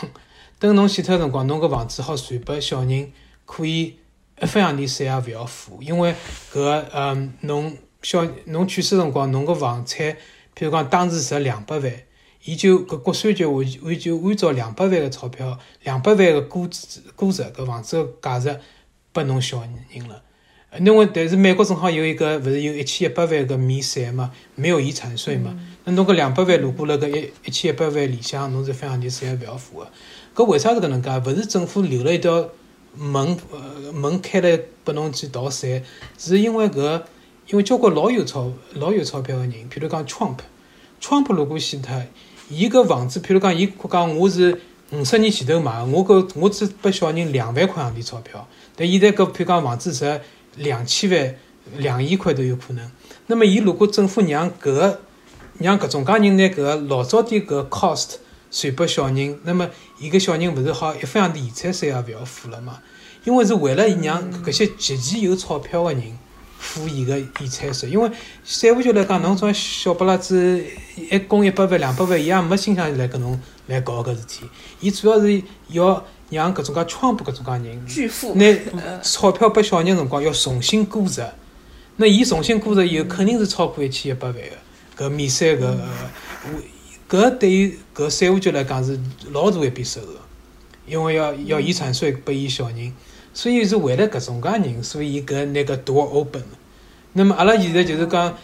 [0.59, 3.13] 等侬死脱个辰光，侬搿房子好传拨小人，
[3.45, 3.95] 可以
[4.43, 6.15] 一分洋钿税也勿要付，因为
[6.53, 10.13] 搿个嗯侬小侬去世辰光，侬个房产，
[10.57, 11.93] 譬如讲当时值两百万。
[12.47, 18.61] 伊就搿国税局会会就按照两百万个钞票，两百万个估值估值搿房子个价值
[19.13, 20.23] 拨侬小人了。
[20.79, 25.59] 因为但是美国正好有一个勿是有一千一百万个免税嘛，没有遗产税嘛。
[25.85, 29.91] 那侬搿两百万如果辣搿一一千一百万里向，侬是分洋钿税也勿要付个。
[30.35, 31.09] 搿为啥是搿能介？
[31.25, 32.47] 勿是政府留了一条
[32.97, 35.83] 门呃门开来拨侬去逃税，
[36.19, 37.03] 是因为搿
[37.49, 42.03] 因为交关老有钞老有钞票个人，譬如讲 Trump，Trump 如果死脱。
[42.51, 44.61] 伊搿房子，譬如讲，伊讲我是
[44.93, 50.21] 五十年前头买，我搿我只拨小人两万块洋钿钞票，但现在搿譬如讲房子值
[50.57, 51.35] 两千万、
[51.79, 52.91] 两亿块都有可能。
[53.27, 55.01] 那么，伊如果政府让搿个
[55.59, 58.17] 让搿种介人拿搿老早点搿 cost
[58.55, 62.79] 传拨小人，那么伊个小人勿是好一分洋钿遗产税也勿要付了嘛？
[63.25, 66.03] 因为是为了让搿些极其有钞票个人
[66.59, 67.91] 付伊个遗产税。
[67.91, 68.09] 因为
[68.45, 70.65] 散户局来讲，侬种小巴拉子
[71.11, 74.45] 一供一百万、两百万，伊也没心想来跟侬来搞搿事体。
[74.79, 78.45] 伊主要是要让搿种介创补搿种介人巨富拿
[79.03, 81.25] 钞票拨小人辰光要重新估值。
[81.97, 84.37] 那伊重新估值以后，肯定是超过一千一百万
[84.97, 85.75] 个搿免税搿
[87.09, 88.99] 搿对于搿税务局来讲是
[89.33, 90.09] 老大一笔收入，
[90.87, 92.93] 因为要要遗产税拨伊小人，
[93.33, 96.43] 所以是为了搿种介人，所以伊搿拿搿 door open
[97.13, 98.37] 那么阿拉现在就是讲，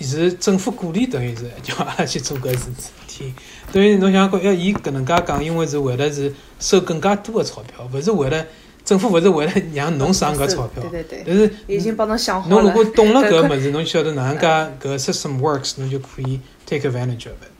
[0.00, 2.70] 是政府鼓励，等于是 叫阿拉去做搿事
[3.06, 3.32] 体。
[3.72, 8.44] 等于侬想讲要伊搿能介讲，因为是为了是收更加多个钞票，勿是为了。
[8.82, 10.82] 政府勿是为了让侬省搿钞票，
[11.24, 12.56] 但是已经帮侬想好了。
[12.56, 14.46] 侬如果懂了搿 物事，侬晓得哪能介
[14.82, 17.52] 搿 system works，侬就可以 take advantage of it。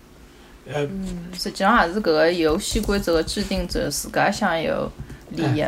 [0.73, 0.89] 呃，
[1.33, 4.91] 实际上还是搿个游戏规则的制定者自家想有
[5.31, 5.65] 利益，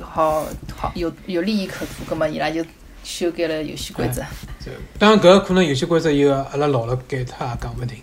[0.00, 2.64] 好好有有利益可图，葛末伊拉就
[3.02, 4.22] 修改了游戏规则。
[4.98, 7.96] 当然，搿个可能游戏规则以后阿拉老了改脱也讲勿定。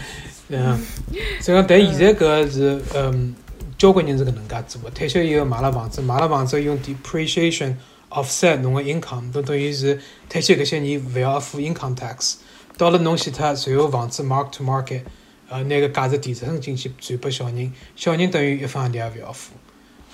[0.48, 0.78] 嗯，
[1.40, 3.34] 所以讲，但现在搿个是嗯。
[3.78, 7.74] 交关人是搿能介做个，退休以后买了房子，买了房子用 depreciation
[8.08, 12.36] offset 侬个 income，都等于是退休搿些年勿要付 income tax。
[12.78, 15.02] 到了侬死脱，随后房子 mark to market，
[15.48, 19.52] 呃，拿个价值提升进去转拨小人，小人等于一分洋钿也勿要付。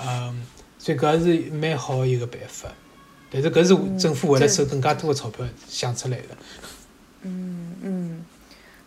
[0.01, 0.47] 嗯，
[0.79, 2.69] 所以搿是蛮好一个办法。
[3.31, 6.37] 但是搿是政府为了收更加多个钞票想出来的。
[7.23, 8.25] 嗯嗯。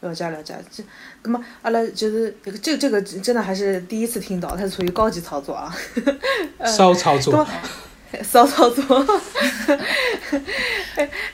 [0.01, 0.83] 了解了解，这，
[1.23, 5.75] 那么阿拉就是这这个真的还是第一次听到，它是属于高级操作啊。
[6.63, 7.47] 骚操作。
[8.23, 8.83] 骚操作。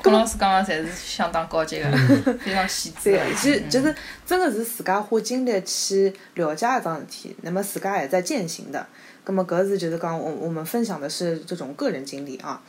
[0.02, 1.92] 龚老师刚刚侪是相当高级的，
[2.40, 3.12] 非常细致。
[3.12, 8.86] 对，其实就是真的是自家花精力去了解一桩事体，那么自家也在践行的。
[9.26, 12.62] 那么搿是就是讲我我们分享的是这种个人经历啊。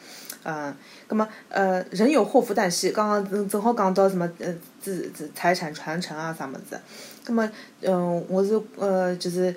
[0.45, 0.75] 嗯，
[1.09, 6.79] 那么呃，人有祸福旦夕，刚刚正正好讲到什么呃，资资财产传承啊啥么子，
[7.27, 7.49] 那么
[7.81, 9.55] 嗯，我是呃，就是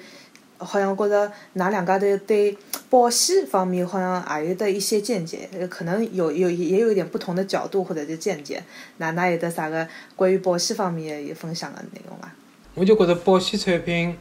[0.58, 2.58] 好像觉着哪两家头对
[2.90, 8.64] 保险方面好像也有的一些见解，可能有有也有一点不同的角度或者是见解，
[8.98, 12.32] 哪哪有的啥个关于保险方面有分享的内容伐？
[12.74, 14.18] 我就觉着保险产品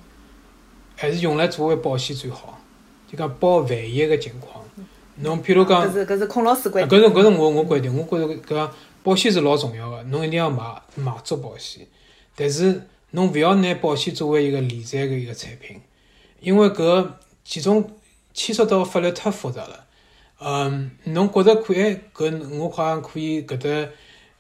[0.96, 2.60] 还是用来作为保险最好，
[3.10, 4.64] 就讲保万一个情况。
[5.16, 7.00] 侬譬如讲，搿是搿是孔老师观点。
[7.00, 8.70] 搿是搿是我我观点，我觉着搿
[9.04, 10.64] 保险是老重要个，侬一定要买
[10.96, 11.86] 买足保险。
[12.34, 15.80] 但是侬勿要拿保险作为一个理财个一个产品，
[16.44, 17.08] 因为搿
[17.42, 17.90] 其中
[18.34, 19.86] 牵涉到法律太复杂了。
[20.38, 21.96] 嗯，侬觉着可以？
[22.14, 23.90] 搿我好像可以搿搭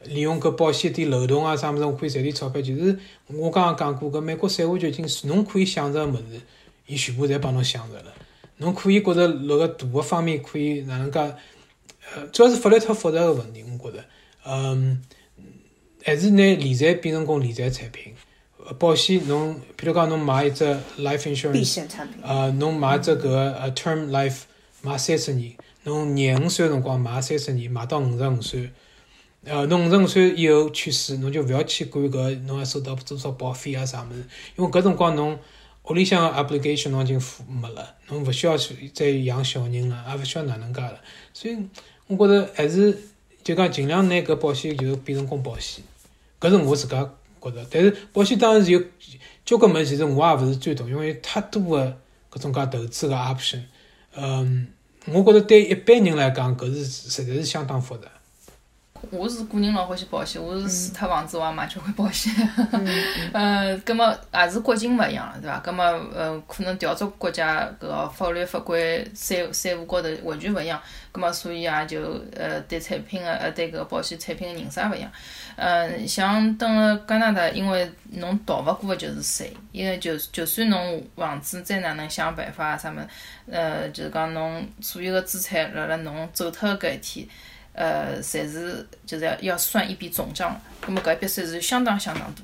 [0.04, 2.60] 利用搿保险点漏洞啊啥物事，我可以赚点钞票。
[2.60, 6.40] 就是我刚刚讲过，搿美国财务局已经侬可以想着个物事，
[6.86, 8.12] 伊全部侪帮侬想着了。
[8.58, 11.18] 侬可以觉着辣个大个方面可以哪能介？
[12.14, 14.04] 呃，主要是法律太复杂个问题，我觉着，
[14.44, 15.02] 嗯，
[16.04, 18.13] 还是拿理财变成功理财产品。
[18.72, 20.64] 保险，侬比如讲侬买一只
[20.98, 21.84] life insurance，
[22.22, 24.42] 呃，侬买只搿个呃 term life
[24.82, 28.70] 买三十年，侬廿五岁个辰光买三十年，买到五十五岁，
[29.44, 34.24] 呃，侬五十五岁以后去世，侬就勿要去管搿侬要收到多少保费啊啥物事，
[34.56, 35.38] 因为搿辰光侬。
[35.86, 40.98] 屋里向个 obligation 侬已经付没了，侬勿需要去再养小人了，也勿需要哪能介了，
[41.34, 41.58] 所以
[42.06, 42.98] 我觉着还是
[43.42, 45.84] 就讲尽量拿搿保险就变成公保险，
[46.40, 47.06] 搿是我自家
[47.50, 47.66] 觉着。
[47.70, 48.82] 但是保险当然是有
[49.44, 51.98] 交关物事，其实我也勿是最懂，因为太多个
[52.30, 53.60] 搿种介投资个 option。
[54.16, 54.68] 嗯，
[55.06, 58.08] 我觉着对一般人来讲，搿是实在是相当复杂。
[59.10, 62.32] 我是个人老欢喜保险，我是除脱房子我也买交关保险。
[63.32, 65.58] 嗯， 葛么也是国情勿一样了，对伐？
[65.60, 65.82] 葛么
[66.14, 70.80] 呃，可能调只国家搿个法律法规、税税务高头完全勿一样，
[71.12, 75.10] 葛么所以也就呃对产品个呃对搿个保险产品个认识也勿一样。
[75.56, 83.08] 嗯，像蹲辣加拿大，因为侬逃勿过个就是税，因为就就算侬房子再哪能想办法啥物事，
[83.50, 87.28] 呃，就是讲侬所有个资产辣辣侬走脱搿一天。
[87.74, 92.42] 呃，侪是就是要要算一笔总账，那么搿一笔税是相当相当大。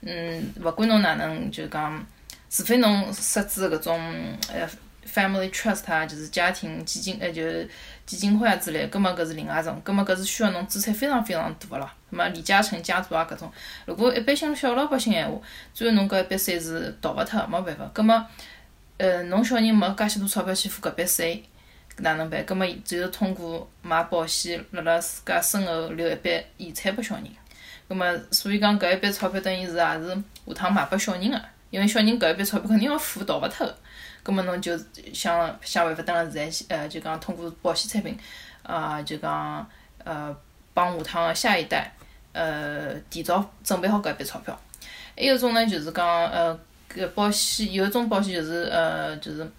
[0.00, 2.04] 嗯，勿管侬哪能就讲，
[2.48, 4.00] 除非侬设置搿种
[4.50, 4.68] 呃
[5.06, 7.68] family trust 啊，就是家庭基金，呃就是
[8.06, 11.90] 基金会啊之类，搿么搿是另外一种，搿么搿是需要侬资产非常非常大个咯。
[12.08, 13.52] 那么李嘉诚家族啊搿种，
[13.84, 15.38] 如果一般性小老百姓闲话，
[15.74, 17.90] 最后侬搿一笔税是逃勿脱，没办法。
[17.94, 18.26] 搿么
[18.96, 21.42] 呃，侬小人没介许多钞票去付搿笔税，
[21.98, 22.44] 哪能办？
[22.46, 27.24] 葛末只有通过买保险，辣辣自家身后留一笔遗产拨小人。
[27.88, 33.76] 葛末所以讲搿一笔钞票等于是也是下趟买拨小人个，因为小人搿一笔钞票肯定要付逃勿脱个。
[34.22, 34.78] 葛末侬就
[35.12, 38.16] 想想办法，等辣现在呃，就讲通过保险产品，
[38.62, 39.66] 啊，就讲
[40.04, 40.34] 呃，
[40.72, 41.92] 帮下趟个下一代，
[42.32, 44.58] 呃，提早准备好搿一笔钞票。
[45.16, 46.58] 还有一种呢，就是讲呃，
[46.94, 49.50] 搿保险有一种保险就是呃，就是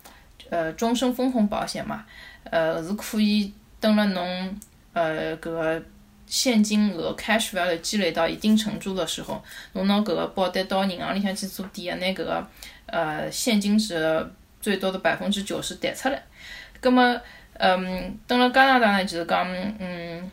[0.52, 2.06] 呃，终身分红保险嘛，
[2.44, 4.60] 呃，是可以等了侬
[4.94, 5.84] 呃搿个
[6.28, 12.48] 现金额 cash value 积累到一定程度的时候，侬拿搿个保单到银行里向去做抵押，拿搿个
[12.86, 16.22] 呃现金值最多的百分之九十贷出来。
[16.80, 17.20] 葛末
[17.54, 19.48] 嗯，等了加拿大呢，就是讲
[19.80, 20.30] 嗯。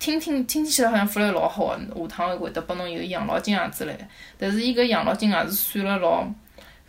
[0.00, 3.94] 听听听起来好像福利老好，下趟会得拨侬有养老金啊之类。
[4.38, 6.26] 但是伊搿养老金也是算了老，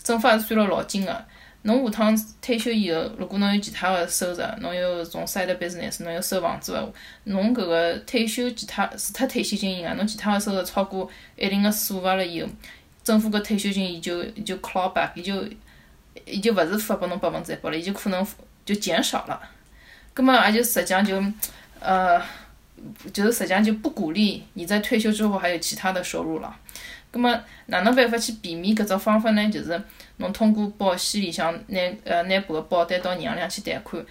[0.01, 1.25] 政府也是算了老紧个。
[1.63, 6.93] 侬下趟退休以后，如果侬有其他个收入，侬有种 side business，侬有收房子个，
[7.25, 12.47] 侬搿个退休其他除脱退休金以外，侬其他个收入超过一定个数额了以后，
[13.03, 15.43] 政府搿退休金伊就伊就 claw back，伊就
[16.25, 18.25] 伊就勿是发拨侬百分之一百了，伊就可能
[18.65, 19.41] 就减少了。
[20.13, 21.23] 葛末也就实际上就
[21.79, 22.21] 呃。
[23.13, 26.57] 就是实际上就不鼓励你在退休之后还有其他的收入了。
[27.11, 29.51] 葛么哪能办法去避免搿只方法呢？
[29.51, 29.79] 就是
[30.21, 34.01] 侬通过保险里向拿呃拿部个保单到银行里向去贷款，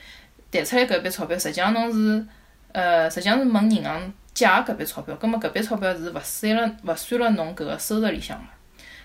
[0.50, 2.26] 贷出来搿笔钞票，实际上侬是
[2.72, 5.14] 呃实际上是问银行借搿笔钞票。
[5.14, 8.44] 葛末搿笔钞票是勿算了勿算了侬搿个收入里向个。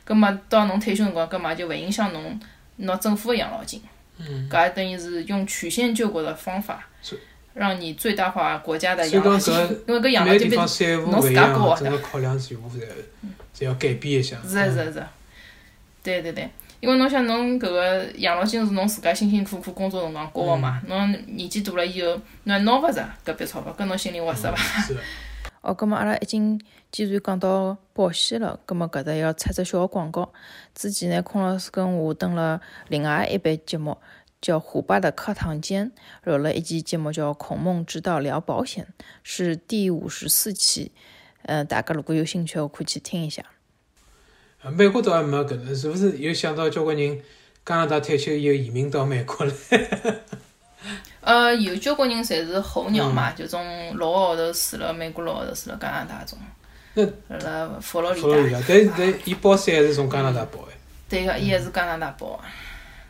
[0.03, 2.37] 葛末到侬退休辰光，葛么就勿影响侬
[2.77, 3.81] 拿政府个养老金。
[4.17, 4.49] 嗯。
[4.49, 6.85] 搿也等于是用曲线救国的方法。
[7.55, 9.53] 让你最大化国家的养老金，
[9.87, 12.81] 因为搿养老金比侬自家高整个考量全部侪
[13.57, 14.35] 侪要改变一下。
[14.43, 15.01] 是是是，
[16.03, 16.49] 对对对，
[16.85, 24.55] 因为侬想侬搿个养老金是侬自家辛辛苦苦工作辰光交个嘛，侬年纪大了以后，侬拿勿着搿笔钞票，搿侬心里划适伐？
[25.61, 30.31] 哦，葛末阿拉已经既然讲到保险了，葛末搿搭要插只小广告。
[30.75, 33.97] 之前呢，孔老师跟我登了另外一版节目。
[34.41, 35.91] 叫虎爸的课堂间
[36.23, 38.85] 录了一期节目，叫《孔孟之道聊保险》，
[39.23, 40.91] 是第五十四期。
[41.45, 43.43] 嗯，大家如果有兴趣，可以去听一下。
[44.71, 47.19] 美国倒还没搿能，是勿是有想到交关人
[47.65, 49.53] 加拿大退休以后移民到美国来？
[51.21, 53.59] 呃，有交关人侪是候鸟嘛，就种
[53.97, 56.37] 六个号头住了美国，六个号头住了加拿大种。
[56.93, 58.59] 那辣佛罗里达。
[58.67, 60.71] 但但伊保险还是从加拿大报的。
[61.09, 62.39] 对个，伊还是加拿大保。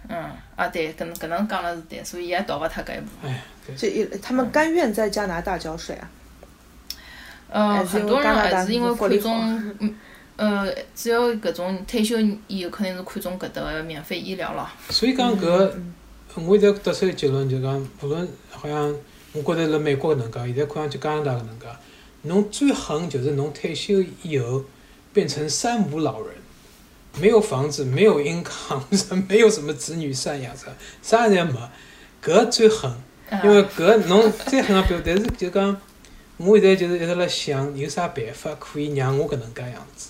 [0.07, 0.17] 嗯，
[0.55, 3.27] 啊对，搿能搿能讲了是对，所以也逃勿脱搿一步。
[3.27, 6.09] 哎，对就一他们甘愿在加拿大交税啊？
[7.49, 9.95] 呃，很多人还是因为看中，嗯，
[10.37, 12.17] 呃，只要搿种退休
[12.47, 14.67] 以后，肯定是看中搿搭个免费医疗咯。
[14.89, 15.71] 所以讲搿，
[16.35, 18.93] 我现在得出个结论就讲，无论好像
[19.33, 21.65] 我觉着辣美国搿能介，现在看上去加拿大搿能介，
[22.23, 24.63] 侬最狠就是侬退休以后
[25.13, 26.29] 变成三无老人。
[27.17, 28.81] 没有房子，没有 income，
[29.29, 30.67] 没有什么子女赡养，啥
[31.01, 31.53] 啥也没，
[32.21, 32.91] 搿最狠。
[33.41, 35.81] 因为搿侬再狠也不要，但是就讲，
[36.37, 40.09] 我现在就是一直辣想，有啥办法可以让我搿能介样子，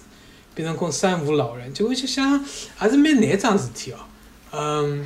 [0.55, 2.43] 变成个三无老人，就我就想，
[2.75, 3.97] 还是蛮难桩事体哦。
[4.57, 5.05] 嗯，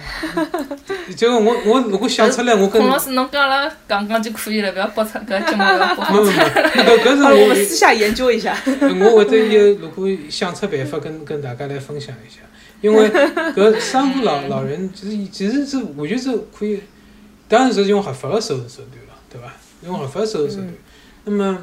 [1.17, 6.29] 就我我如果想出来，我跟孔老师侬讲了讲讲就可以了，不要播出搿节目要播出。
[6.29, 8.55] 搿搿是我们私下研究一下。
[8.65, 12.41] 我会得有如果想出办法跟跟大家来分享一下，
[12.79, 13.09] 因为
[13.57, 16.79] 搿三无老老人其实其实是完全是可以，
[17.47, 19.51] 当然是用合法的收入手段了，对伐？
[19.83, 20.67] 用合法收入手段，
[21.23, 21.57] 那么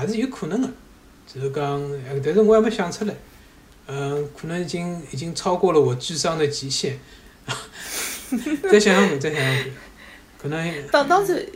[0.00, 0.68] 也是有可能的，
[1.26, 1.82] 就是讲，
[2.24, 3.12] 但是我还没想出来，
[3.86, 6.98] 嗯，可能已经已经超过了我智商的极限。
[8.70, 9.70] 再想想看，再想想看，
[10.40, 10.88] 可能。
[10.88, 11.46] 当当时，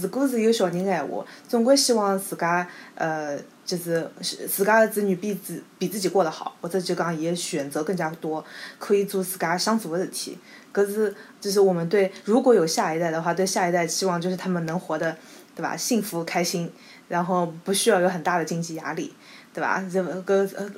[0.00, 4.08] 如果是有小人个闲话，总归希望自家呃，就是
[4.48, 8.42] 自家的子女比自比自己过得好，或者就讲伊个选择更加多，
[8.78, 10.38] 可以做自家想做的事体。
[10.72, 15.14] 搿是就是我们对如果有下一代的话，对下一代期望就是他们能活得，
[15.54, 15.76] 对吧？
[15.76, 16.72] 幸福开心，
[17.08, 19.12] 然后不需要有很大的经济压力，
[19.52, 19.84] 对吧？
[19.92, 20.70] 这个呃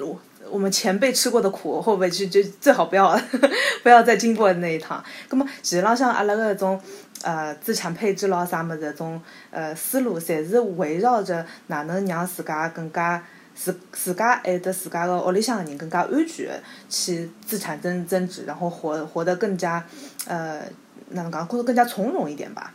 [0.50, 0.58] 我。
[0.58, 3.14] 们前辈吃过的苦，会不会就就最好不要
[3.84, 5.04] 不要再经过那一趟？
[5.28, 6.80] 那么，实际上像阿拉个种
[7.22, 13.22] 呃资产配置咯啥么子种呃思路，侪是围绕着哪能让自家更加
[13.54, 19.84] 自自家还得自家个屋里向个人更加安全去资产增增值，然后活活得更加
[20.26, 20.62] 呃
[21.10, 22.72] 哪能讲，过得更加从容一点吧。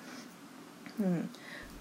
[0.97, 1.23] 嗯，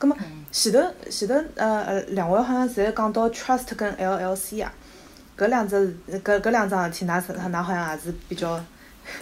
[0.00, 0.16] 那么
[0.50, 4.72] 前头前头呃呃两位好像侪讲到 trust 跟 LLC 啊。
[5.38, 5.76] 搿两只
[6.24, 8.56] 搿搿两桩事体，㑚㑚好像也是比较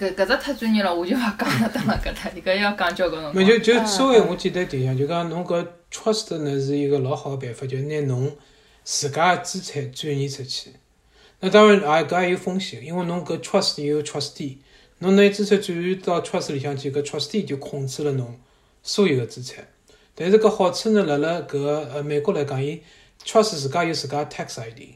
[0.01, 3.35] 搿搿只太专业了，我就勿讲了，等了搿搭，搿要讲交关辰光。
[3.35, 8.35] 没就就稍微我简单提一下，就讲侬搿 trust 呢是一个老好个办法，就是拿侬
[8.83, 10.71] 自家个资产转移出去。
[11.41, 14.57] 那当然也搿也有风险，因为侬搿 trust 有 trustee，
[15.01, 18.41] 侬拿资产转移到 trust 里向去，搿 trustee 就控制了侬
[18.83, 19.63] 所有个资产。
[20.15, 22.83] 但是搿好处呢，辣辣搿呃美国来讲，伊
[23.23, 24.95] trust 自家有自家 tax ID，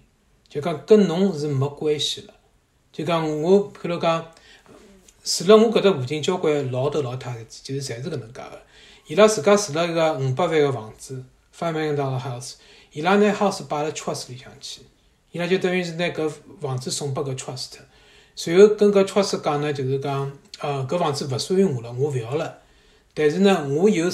[0.51, 2.35] 就讲跟侬是没关系了。
[2.93, 4.27] 就讲我，譬如讲，
[5.25, 8.61] 住辣我搿搭附近交关老头老太太，就是侪是搿能介个。
[9.07, 11.25] 伊拉自家住辣一个五百万个房子
[11.57, 12.57] ，five million dollar house，
[12.93, 14.83] 伊拉拿 house 摆辣 trust 里向去，
[15.31, 17.77] 伊拉就等于是拿搿房子送拨搿 trust，
[18.35, 22.59] 随后跟搿 trust 讲呢，就是讲，呃，搿房子勿属于我了，我勿要了。
[23.15, 24.11] 但是呢，我有。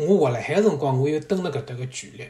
[0.00, 2.24] 我活辣海个辰光，我有蹲辣搿搭个权利，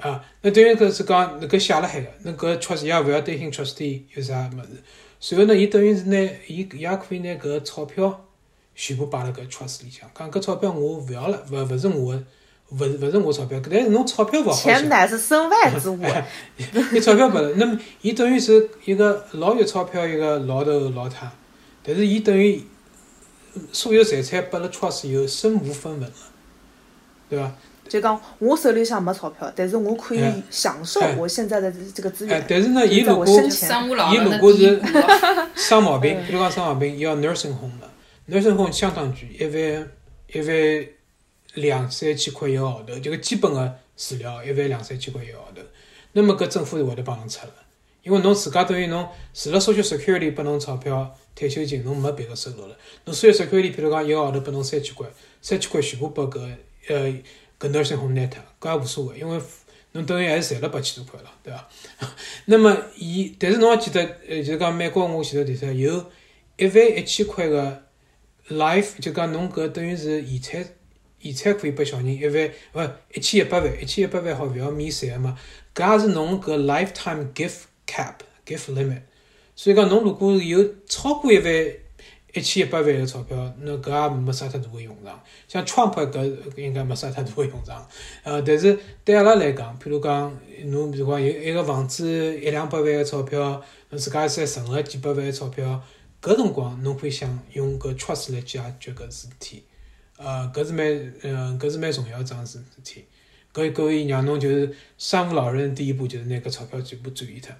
[0.00, 4.82] 啊，那等于搿是讲搿写辣海个，那搿 trust 也勿要担心 trustee 有啥物事。
[5.18, 8.26] 随后呢，伊等于是拿伊也可以拿搿钞票
[8.74, 12.22] 全部摆辣搿 trust 里向，讲搿钞票我勿要了，勿勿是我个，
[12.72, 15.98] 勿是勿是我钞票，但是侬钞票勿好钱乃是身外之物。
[16.92, 21.30] 伊钞票勿了，那么伊等于是一个老有钞票一个老头老太，
[21.82, 22.62] 但是伊等于
[23.72, 26.16] 所有财产拨了 trust 以后身无分文了。
[27.28, 27.52] 对伐？
[27.88, 30.20] 就讲我手里向没钞票，但是我可以
[30.50, 32.44] 享受我现在的这个资源。
[32.48, 34.70] 但是呢，伊如果伊如果是
[35.54, 37.90] 生毛病， 比如讲生毛病要 nursing home 了
[38.28, 39.90] ，nursing home 相当贵，一万
[40.32, 40.86] 一万
[41.54, 45.62] 两三千块一个号头，就个基本个治疗一万两三千块一个号头。
[46.12, 47.52] 那么搿政府是会得帮侬出个，
[48.02, 52.76] 因为侬自家等于侬除了 social security 拨侬钞票退休金，侬没别个收入了。
[53.04, 55.06] 侬 social security 比如讲一个号头拨侬三千块，
[55.40, 56.40] 三千块全部拨搿。
[56.88, 57.12] 呃，
[57.58, 59.40] 搿男生好拿脱，搿也无所谓，因为
[59.92, 61.68] 侬等于还是赚了八千多块了，对伐？
[62.46, 66.10] 那么伊，但是侬要记得，呃，就是讲美国我前头提出有
[66.56, 67.84] 一万一千块个
[68.50, 70.62] life，就讲侬搿等于是遗产，
[71.20, 75.38] 遗产可以拨小人一万，勿一千一百万，一千一百万好勿要免税个嘛？
[75.74, 79.00] 搿也是侬搿 lifetime gift cap，gift limit。
[79.54, 81.85] 所以讲侬如果有超过一万。
[82.36, 85.18] 一千一百万个钞票，那搿也没啥太大个用场。
[85.48, 87.88] 像创业搿应该没啥太大个用场。
[88.22, 95.82] 呃，但是对阿拉来讲，譬如讲，侬比如讲有一个房子一两百万个钞票，侬自家再存了几百万个钞票，
[96.20, 99.64] 搿辰光侬可以想用搿 trust 来解决搿事体。
[100.18, 100.86] 呃，搿是蛮，
[101.22, 103.06] 呃，搿是蛮重要桩事体。
[103.54, 107.50] 搿可以让侬就是三无老人第一步就是拿搿钞票全部转移脱。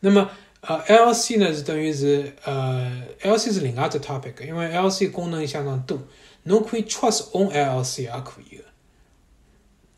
[0.00, 0.30] 那么。
[0.62, 5.98] 呃，L C 呢是等于是呃，L C 是另外只 topic，因为 L C 功能相当多，
[6.44, 8.64] 侬可以 trust on L C 也可以个。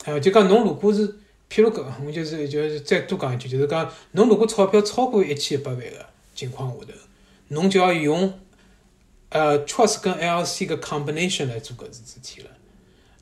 [0.04, 1.08] 呃，就讲侬如果是，
[1.50, 6.92] 譬如讲，我就是就是再多讲一句，就是讲侬如果钞票超过一千一百万个情况下头，
[7.48, 8.38] 侬就要用
[9.30, 12.50] 呃 trust 跟 L C 个 combination 来做搿事事体了。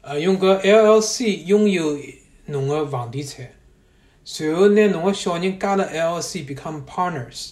[0.01, 1.99] 呃，用搿 LLC 拥有
[2.47, 3.53] 侬个房地产。
[4.29, 7.51] 随后拿侬个小人加了 LLC become partners，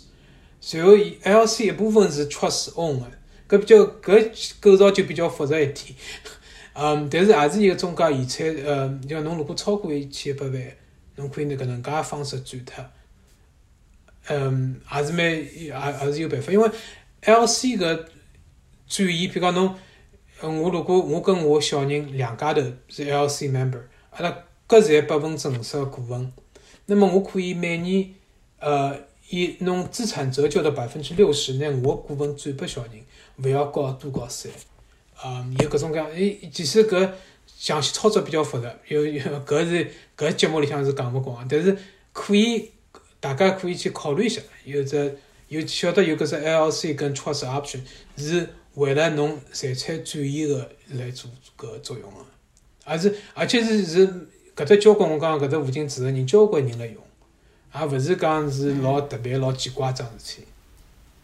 [0.61, 0.91] 随后
[1.23, 5.95] L C 一部分是 trust own 个，搿比较搿构造就比较复杂一点，
[6.73, 10.63] 嗯，但是也是一个中介遗产，呃，就侬如果超过一千一百万，
[11.15, 12.85] 侬可以拿搿能介方式转脱，
[14.27, 15.67] 嗯，也是蛮也
[16.07, 16.69] 也是有办法，因为
[17.21, 18.05] L C 搿
[18.89, 19.77] 转移，比如讲侬，
[20.41, 26.33] 我如果我跟我小人两家头是 LLC member，阿拉各占百分之五十个股份。
[26.87, 28.11] 那么我可以每年，
[28.59, 28.95] 呃，
[29.31, 32.93] 以侬资产折旧的百分之六十，拿我的股份转拨小人，
[33.43, 34.51] 勿要交多交税。
[35.17, 37.11] 啊，有各种各样，诶，其实搿
[37.47, 41.75] 详细操作比较复杂，有有搿是搿节目里向是讲勿光，但是
[42.13, 42.71] 可以
[43.19, 45.17] 大家可以去考虑一下，有只
[45.49, 47.81] 有晓得有搿只 LLC 跟 Trust Option
[48.19, 52.19] 是为了侬财产转移个来做搿作用个，
[52.85, 54.29] 而是而且是是。
[54.57, 57.03] 搿只交关我讲搿只附近住个人交关人来用，
[57.75, 60.47] 也勿是讲是老特别老奇怪桩事体，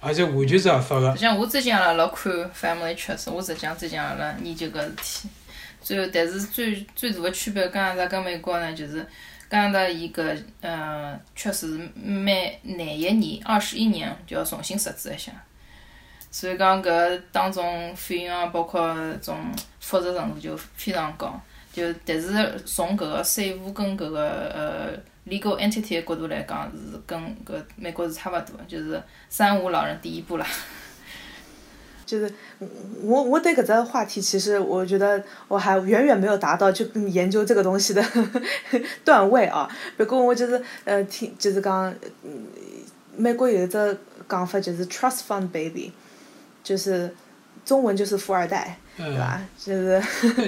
[0.00, 1.16] 而且完全是合法个。
[1.16, 5.28] 像我最近阿拉老看 Family Trust，我实际上最近阿拉研究搿事体。
[5.80, 9.06] 最后，但是最最大个区别，加拿大跟美国呢，就是
[9.48, 15.32] 加拿大伊搿呃确实是每廿一年、二十一年就要重新设置一下，
[16.30, 19.38] 所以讲搿当中费用啊，包括种
[19.78, 21.40] 复杂程度就非常高。
[21.72, 22.30] 就但是
[22.66, 24.20] 从搿个税务跟搿个
[24.54, 24.92] 呃
[25.28, 30.46] legal entity 的角度来讲，是跟搿美国是差勿多，就是三无老人第一步啦。
[32.04, 32.34] 就是
[33.02, 38.04] 我我对搿只话题，其实我觉得我还远远没有达到就研究这个东西的
[39.04, 39.70] 段位啊。
[39.96, 41.94] 不过我就是呃听就是讲，
[43.16, 43.96] 美国有一只
[44.28, 45.92] 讲法就是 trust fund baby，
[46.64, 47.14] 就是
[47.64, 49.40] 中文就是富二代，对伐？
[49.58, 50.02] 就是，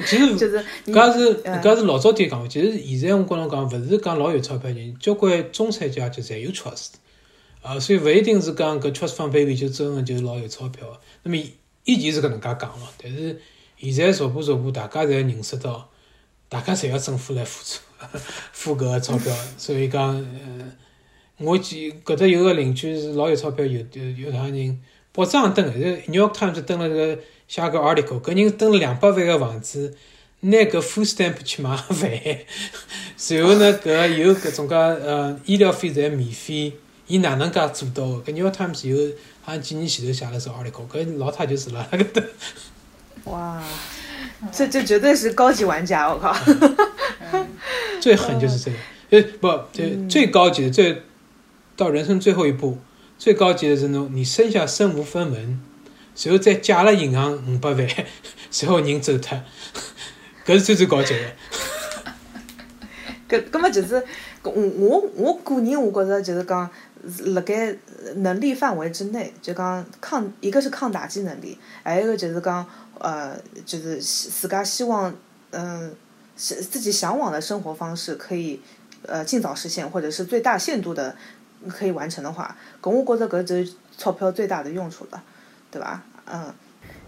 [0.07, 6.91] 其实 就是，搿是搿是老早点讲，其实现在我跟侬讲，勿是讲老有钞票人，交关中产阶级侪有 trust，
[7.63, 10.87] 啊，所以勿一定是讲搿 trust fund baby 就真个就是老有钞票。
[11.23, 11.37] 那么
[11.85, 13.41] 以前是搿能介讲咯，但是
[13.79, 15.89] 现在逐步逐步，大家侪认识到，
[16.49, 17.81] 大家侪要政府来付出，
[18.53, 20.73] 付搿个钞票，所以讲，呃，
[21.39, 24.81] 我记搿搭有个邻居是老有钞票，有有有趟人。
[25.15, 25.73] 报纸上登个，
[26.07, 27.19] 《New York Times》登了个
[27.53, 29.95] 写个 article，搿人蹲了两百万个房子，
[30.41, 32.11] 拿搿 food stamp 去买饭，
[33.19, 36.73] 随后呢，搿有搿种介呃医疗费侪免费，
[37.07, 38.33] 伊哪能介做到个？
[38.33, 42.23] 搿《New York Times》有好像几年前头写了只 article，搿老太就是辣搿搭。
[43.25, 43.63] 哇，
[44.51, 46.35] 这这绝对是高级玩家，我靠！
[48.01, 48.77] 最狠就是这个，
[49.11, 51.03] 呃不，最最高级的，最
[51.77, 52.79] 到人生最后一步。
[53.19, 55.61] 最高级的是侬，你生下身无分文，
[56.15, 57.89] 随后再借了银行五百万，
[58.51, 59.41] 随后人走脱，
[60.47, 61.21] 搿是最最高级的。
[63.29, 64.05] 搿搿么就是，
[64.43, 66.71] 我我我个人我觉着就是讲，
[67.35, 67.75] 辣盖
[68.17, 72.67] 能力范围之内，就讲抗一个是抗打击能力，还有一个就是讲，
[72.99, 73.35] 呃，
[73.65, 75.15] 就是自家希望，
[75.51, 75.95] 嗯，
[76.37, 78.61] 是自己向往的生活方式可以，
[79.07, 81.17] 呃，尽早实现，或者是最大限度的。
[81.69, 85.23] 可以完成的话，搿我觉着搿就是钞票最大的用处了，
[85.73, 86.01] 对伐？
[86.27, 86.55] 嗯。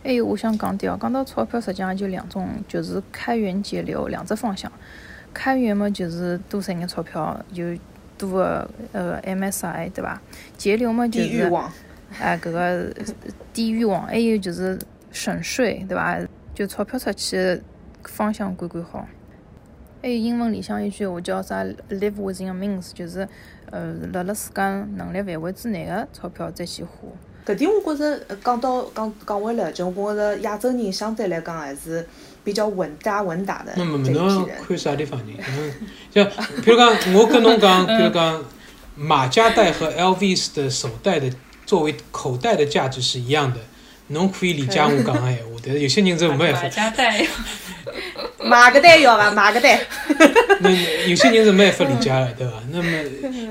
[0.02, 4.70] 还有我想讲点哦，讲到钞票，实际上就两种，就是开源节流两只方向。
[5.32, 7.62] 开源嘛，就是多赚眼钞票，就
[8.18, 10.20] 多个呃 MSI，对伐？
[10.56, 11.50] 节流嘛，就是
[12.18, 12.92] 哎，搿个
[13.52, 14.78] 低欲望，还有就是
[15.12, 16.18] 省税，对伐？
[16.54, 17.62] 就钞票出去
[18.04, 19.06] 方向管管好。
[20.02, 23.28] 还有英文里向一句话叫啥？Live within means，就是。
[23.70, 27.08] 呃，辣辣自家能力范围之内的钞票再去花。
[27.46, 32.06] 搿点我觉着讲到讲讲回来，就我觉着亚洲人相对来讲还是
[32.42, 34.48] 比较稳扎稳打的这一批人。
[34.66, 35.36] 看啥地方人？
[35.58, 35.72] 嗯，
[36.12, 36.26] 像
[36.64, 38.42] 比如讲，我跟侬讲， 比如讲，
[38.96, 41.30] 马甲袋和 LV 的手袋的
[41.66, 43.60] 作为口袋的价值是一样的，
[44.08, 46.62] 侬可以理解我讲个闲话，但是有些人是没办法。
[46.62, 47.26] 马甲袋。
[48.40, 49.30] 买个袋要伐？
[49.30, 49.80] 马个袋。
[50.60, 50.70] 那
[51.08, 52.52] 有些人是没办法理解的，对伐？
[52.70, 52.90] 那么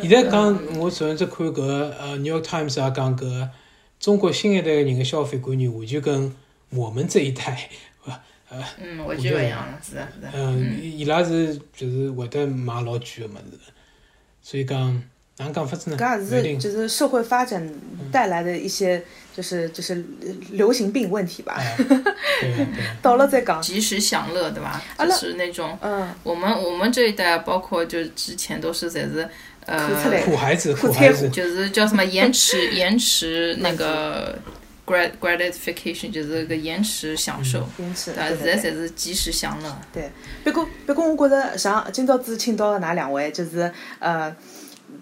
[0.01, 3.47] 现在讲，我昨天在看搿呃《New York Times》也讲搿
[4.03, 6.35] 中国新一代人的消费观念，完全跟
[6.71, 7.69] 我们这一代，
[8.49, 10.29] 呃，嗯，完全勿一样，是的，是的。
[10.33, 13.71] 嗯，伊拉是就是会得买老贵的物事，
[14.41, 15.01] 所以讲。
[15.37, 15.97] 哪讲法子呢？
[15.97, 17.67] 搿也是就是社会发展
[18.11, 19.03] 带来的一些，
[19.35, 20.05] 就是就是
[20.51, 21.59] 流行病问题吧。
[23.01, 23.59] 到了再讲。
[23.59, 24.79] 及时享乐，对吧？
[24.99, 29.27] 就是那种，嗯，我们我们这一代，包括就之前都是侪是，
[29.66, 34.38] 呃，苦孩子，苦孩子，就是叫什么延迟 延迟那个
[34.86, 37.68] grad gratification，就是个延迟享受。
[37.78, 38.11] 延迟。
[38.14, 39.78] 对，现在才是及时享乐。
[39.91, 40.09] 对。
[40.43, 44.36] 不过不过，我觉着像今朝子请到的哪两位，就是呃。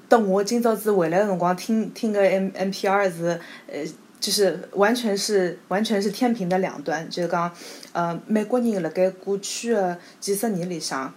[0.07, 3.81] 等我今朝子回来的辰光，听听个 M M P R 是，呃，
[4.19, 7.51] 就是完全是完全是天平的两端，就是讲，
[7.93, 11.13] 呃，美国人辣盖过去的几十年里向，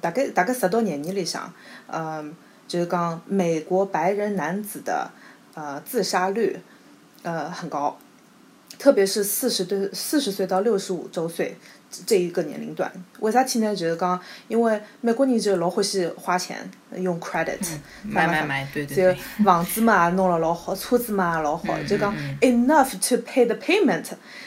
[0.00, 1.52] 大概大概十多年年里向，
[1.88, 2.24] 呃，
[2.70, 5.10] 就是讲美国白人男子的
[5.54, 6.56] 呃自杀率，
[7.24, 7.98] 呃很高，
[8.78, 11.56] 特别是四十对四十岁到六十五周岁。
[12.06, 13.74] 这一个年龄段，为啥体呢？
[13.74, 17.58] 就是讲，因为美国人就老欢喜花钱，用 credit，
[18.02, 24.04] 买买买，对对对，房子嘛弄了老好，车子嘛也老好，就讲 enough to pay the payment，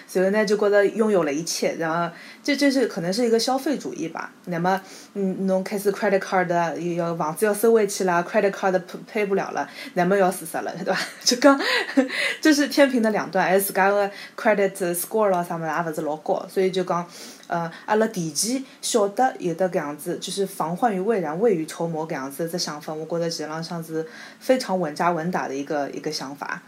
[0.07, 2.13] 所以呢就觉得拥有了一切，然后
[2.43, 4.31] 这这是可能是一个消费主义吧。
[4.45, 4.81] 那么，
[5.13, 6.47] 嗯，侬开始 credit card
[6.95, 8.81] 要房子要收回去了，credit card
[9.11, 10.99] pay 不了了，那么要自杀了， 对吧？
[11.23, 11.59] 就讲
[12.41, 17.07] 这是天平的两端，而自家的 credit score 咯啥么也勿是老高，所以就讲。
[17.53, 24.03] 呃，阿拉提前晓得有的搿样子，就是防患于未然，未雨绸缪搿样子只想法，我觉着实浪向是
[24.39, 26.59] 非常稳扎稳打的一个一个想法。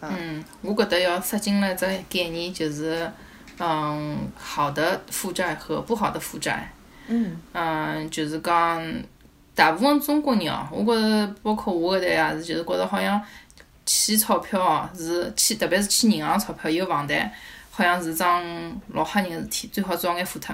[0.00, 3.10] 嗯，我觉得要塞进来只概念，就是
[3.58, 6.70] 嗯，好的负债和不好的负债。
[7.08, 7.36] 嗯。
[7.52, 8.80] 嗯，就是讲
[9.56, 13.20] 大部分中国人哦，我觉着包括我搿代也是，就是觉着好像
[13.84, 17.34] 欠钞票哦，是欠，特别是欠银行钞票有房贷。
[17.78, 18.44] 好像是桩
[18.88, 20.52] 老吓人个事体，最好早眼付脱。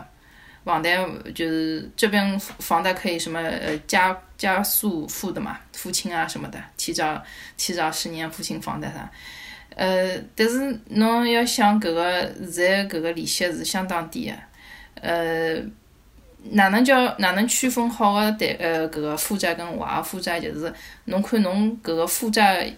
[0.63, 0.95] 房贷
[1.35, 7.23] 就是这边房贷可以什么呃加加速付的嘛，付清啊什么的，提早
[7.57, 9.11] 提早十年付清房贷啥。
[9.75, 12.21] 呃，但是侬要想搿个
[12.51, 14.35] 现在搿个利息是相当低个，
[15.01, 15.57] 呃，
[16.51, 20.39] 哪能叫哪能区分好个贷呃搿个负债跟坏的负债？
[20.39, 20.71] 就是
[21.07, 22.71] 侬看侬搿个负债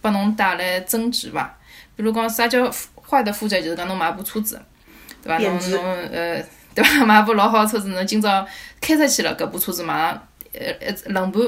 [0.00, 1.56] 拨侬带来增值伐？
[1.94, 2.68] 比如讲啥叫？
[3.08, 4.60] 坏的负债就是讲侬买部车子，
[5.22, 5.38] 对伐？
[5.38, 6.44] 侬侬呃，
[6.74, 7.04] 对伐？
[7.06, 8.46] 买部老好车子，侬今朝
[8.80, 11.42] 开出去了，搿部车子马上呃呃轮盘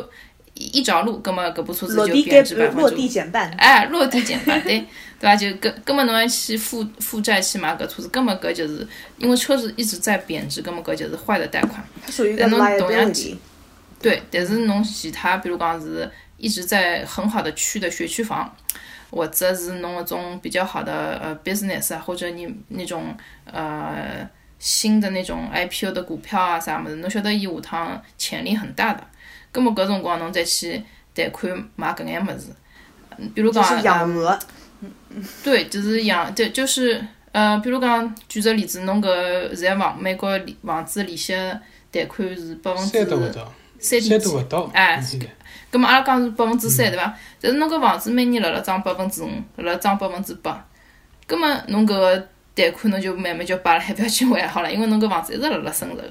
[0.55, 3.51] 一着陆，葛末搿部车子就贬值百分之落地减半。
[3.59, 4.79] 哎，落地减半，对
[5.19, 5.37] 对伐？
[5.37, 8.87] 就搿根本侬要去负负债去买搿车子，根本搿就是
[9.19, 11.83] 因为车子一直在贬值，根本搿就是坏的贷款。
[12.05, 13.37] 它属于一个 liability。
[14.03, 18.51] 对，但是侬其他，比如讲是一直在很好的区的学区房。
[19.11, 29.03] 或者是侬搿种比较好的呃 business 啊，或者你那种呃新的那种 IPO 的股票啊啥物事，侬晓得伊下趟潜力很大的，
[29.51, 30.83] 葛末搿辰光侬再去
[31.15, 32.49] 贷款买搿眼物事，
[33.35, 34.39] 比如讲养鹅，
[35.43, 41.35] 对，就是养，对，就是呃，比如讲举个例子，侬搿现在房美国房子利息
[41.91, 43.05] 贷款是百分之
[43.81, 44.37] 三点几，
[44.73, 45.03] 哎。
[45.73, 47.15] 咁么阿拉讲是百分之三，对伐？
[47.41, 50.67] 但是侬搿房子每年辣辣涨百分之五，辣辣涨百分之八，
[51.29, 56.09] 咁么侬搿个贷款侬就慢慢就摆辣海，勿要去还好了，因为侬搿房子一直辣辣升值个。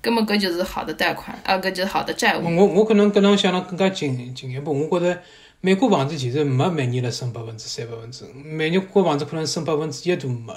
[0.00, 2.44] 咁么搿就是好的贷款，啊，搿就是好的债务。
[2.56, 5.20] 我我可能跟侬想了更加进进一步，我觉着
[5.60, 10.54] 美国房子其实没每年辣升百分之三、百分之五，每年国房子可能升百分之一都没。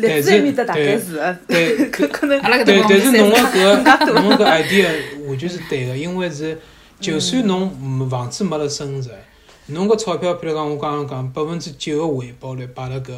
[0.00, 0.40] 但是
[1.48, 2.40] 对，可可能。
[2.64, 4.88] 对，但是侬个搿侬个 idea
[5.26, 6.58] 完全是对个，因为是。
[7.00, 9.10] 就算侬房子没了升值，
[9.66, 13.12] 侬个钞票，比如讲我刚刚讲百分之九个回报率摆辣搿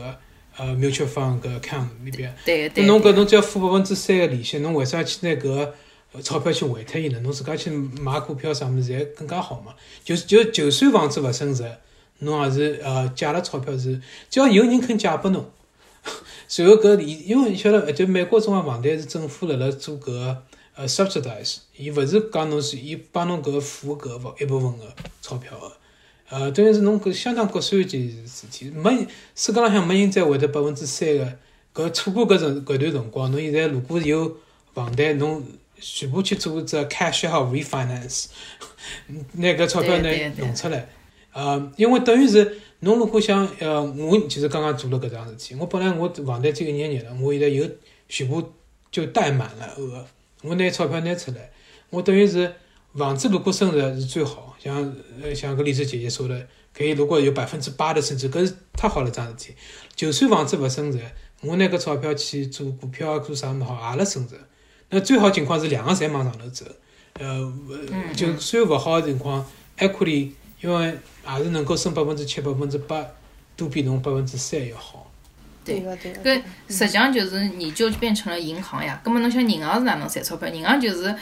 [0.57, 2.35] 呃 mutual fund 搿 account 里边，
[2.77, 5.69] 那侬搿侬只要付百分之三个利息，侬为啥去拿搿
[6.23, 7.21] 钞票去还脱伊呢？
[7.21, 9.75] 侬自家去买股票啥物事侪更加好嘛？
[10.03, 11.71] 就就就算房子勿升值，
[12.21, 14.01] 侬也是呃借了钞票是，
[14.31, 15.45] 只要有人肯借拨侬，
[16.49, 20.37] 随后搿伊因为你晓得，就美国中个房贷是政府辣辣做搿。
[20.77, 24.93] 呃，subsidize，伊勿是讲侬是伊帮侬搿付搿部一部分个
[25.23, 25.73] 钞票个，
[26.29, 31.33] 呃，等于是侬搿相当合算一件事体，没世界浪向没人再会得百分之三个，
[31.73, 34.37] 搿错过搿辰搿段辰光，侬现在如果有
[34.75, 35.45] 房贷，侬
[35.81, 38.25] 全部去做只 cash out refinance，
[39.35, 40.89] 拿搿钞票拿弄出来，
[41.35, 47.69] 呃，因为等于是侬如果想，呃，我其实刚刚做了搿桩事体，我本来我房贷只有一年了，我现在又
[48.09, 48.53] 全部
[48.91, 50.07] 就贷满了额。
[50.43, 51.51] 我拿钞票拿出来，
[51.91, 52.55] 我等于是
[52.95, 59.55] 房子如果升值是最好，像呃像个丽子姐姐说的，可以如果有百分之八的升值，搿是太好了桩事体。
[59.97, 61.01] 就算房子勿升值，
[61.41, 64.37] 我拿搿钞票去做股票做啥物好，也辣升值。
[64.91, 66.67] 那最好情况是两个侪往上头走，
[67.15, 67.53] 呃，
[68.15, 69.45] 就算勿好的情况
[69.79, 70.31] ，equity
[70.61, 73.05] 因为也是能够升百分之七、百分之八，
[73.57, 75.11] 都比侬百分之三要好。
[75.65, 79.01] 对个对个，实际上就是你就变成了银行呀。
[79.03, 80.49] 葛末侬想银行是哪能赚钞票？
[80.49, 81.15] 银行就是，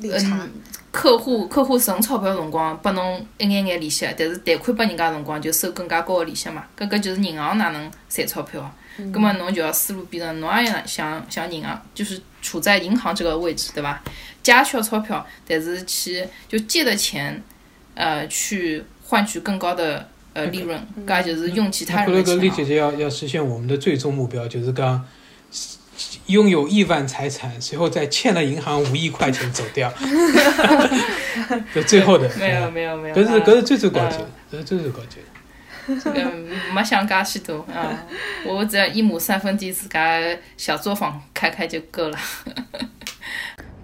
[0.00, 0.50] 嗯，
[0.92, 6.64] 客户客户存钞票辰光拨侬一眼眼利息，但是贷款拨人家辰光就收更加高个利息嘛。
[6.78, 8.72] 搿搿就是银行哪能赚钞票。
[9.12, 14.00] 葛末侬就要思路变成侬也要像像银行，就是处在银行这个位置，对伐？
[14.42, 17.42] 借需要钞票，但是去就借的钱，
[17.98, 20.08] 呃，去换取更高的。
[20.34, 22.40] 呃，利润，噶就是用其他人的钱。
[22.40, 25.04] 李姐姐要要实现我们的最终目标，就是讲
[26.26, 29.92] 拥有亿万财产，随后再欠了银行五亿块钱走掉。
[31.74, 32.30] 就最后的。
[32.38, 33.14] 没有没有没有。
[33.16, 34.18] 搿是搿是最最高级，
[34.52, 35.16] 搿是最最高级。
[36.14, 38.04] 嗯，没想介许多啊，
[38.46, 40.20] 我只要一亩三分地，自家
[40.56, 42.18] 小作坊开开就够了。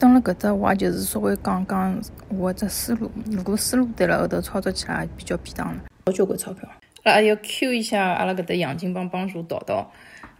[0.05, 1.98] 等了搿只话，就是稍微讲讲
[2.28, 5.80] 我只思路，如果思路对了，后头操作起来比较便当了。
[6.05, 6.68] 好交关钞票。
[7.05, 9.90] 阿拉要 Q 一下阿拉搿搭杨金帮帮助导导。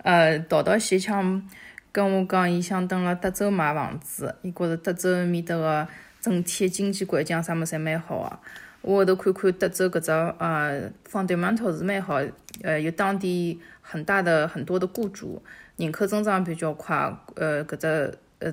[0.03, 1.49] 呃，导导前腔
[1.91, 5.89] 跟我讲，伊想等了德州买房子，伊觉着德州埃面搭个
[6.21, 8.39] 整体经济环境啥物事蛮好个。
[8.83, 12.21] 我后头看看德州搿只呃 fundamental 是蛮好，
[12.63, 15.43] 呃，有当地很大的很多的雇主，
[15.79, 16.95] 人口增长比较快，
[17.37, 18.53] 呃，搿只呃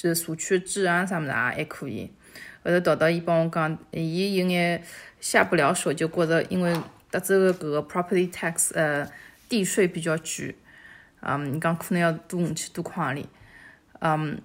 [0.00, 2.10] 就是社区治安啥物事也还可以。
[2.64, 4.82] 后头导导伊帮我讲，伊有眼。
[5.20, 6.74] 下不了手，就觉着因为
[7.10, 9.06] 德州的搿个 property tax，呃，
[9.50, 10.56] 地税比较贵，
[11.20, 13.26] 嗯，你讲可能要多五千多块钿，
[13.98, 14.40] 嗯，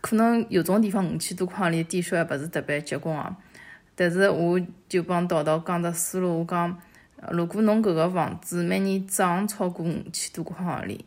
[0.00, 3.36] 可能有种地方五千多块钿地税还勿是特别结棍啊。
[3.94, 6.76] 但是我就帮导导讲只思路，我讲，
[7.30, 10.98] 如果侬搿个房子每年涨超过五千多块钿，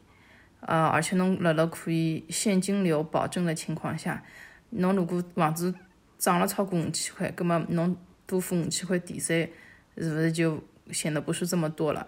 [0.62, 4.24] 呃，而且侬辣辣可以现金流保证的情况下，
[4.72, 5.74] 侬如果房子
[6.18, 7.95] 涨了超过五千块，葛末侬
[8.26, 9.53] 多付五千块地税，
[9.97, 12.08] 是不是就显得不是这么多了？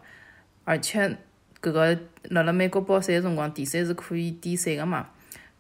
[0.66, 1.18] 而且，
[1.62, 5.08] 搿个辣辣美国报税个辰光，地税是可以抵税个嘛？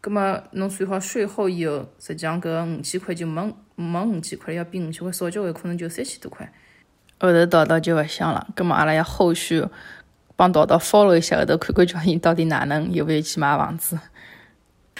[0.01, 6.51] 葛末侬算好税后以后，实际上搿五千块就没没五千块，要比五千块少交关，可能就三千多块。
[7.19, 9.65] 后头导导就勿想了，葛末阿拉要后续
[10.39, 13.99] 帮道道 follow 一下，后头看看叫伊到底哪能有没有去买房子。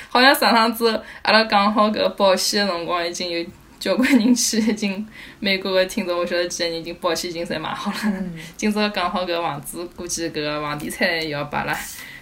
[0.10, 3.46] 好像上趟子阿拉讲好搿保险的辰光，已经有
[3.80, 5.08] 交关人去，已经
[5.40, 8.14] 美国的听众，我晓得几个人已经保险已经侪买好了。
[8.58, 11.74] 今朝讲好搿房子，估计搿个房地产又要把拉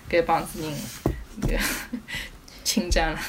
[0.07, 0.72] 该帮子人
[1.41, 1.59] 搿个
[2.63, 3.20] 侵占了。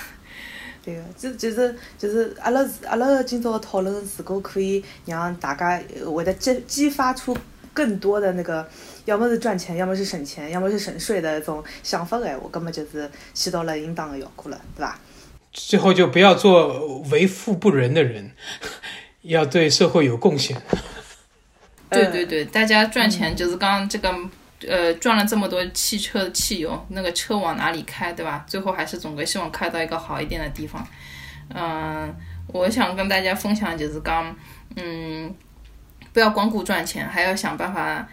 [0.84, 7.34] 对个，就就是就是阿拉阿拉今朝的讨论，如果可以让大家会得激激发出
[7.74, 8.68] 更多的那个，
[9.08, 15.00] 要么是赚钱，要么是省钱，要么是省税的一种想法的闲话，根本就是起到了应当的效果了，对吧？
[15.50, 18.30] 最后就不要做为富不仁的人，
[19.22, 20.60] 要对社会有贡献。
[21.88, 24.14] 对对对，大家赚钱就是刚这个。
[24.66, 28.44] 呃，赚了这么多汽车的汽油，那个车往哪里开，对吧？
[28.44, 30.84] 最后还是总归希望开到一个好一点的地方。
[31.54, 32.12] 嗯，
[32.48, 34.34] 我想跟大家分享就是刚，
[34.74, 35.32] 嗯，
[36.12, 38.04] 不要光顾赚钱，还要想办法，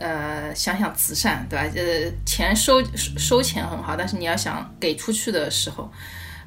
[0.00, 1.68] 呃，想想慈善，对吧？
[1.68, 2.82] 就是钱收
[3.16, 5.88] 收钱很好，但是你要想给出去的时候，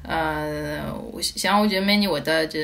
[0.02, 0.82] 呃，
[1.12, 2.58] 我想我觉得每年会得就，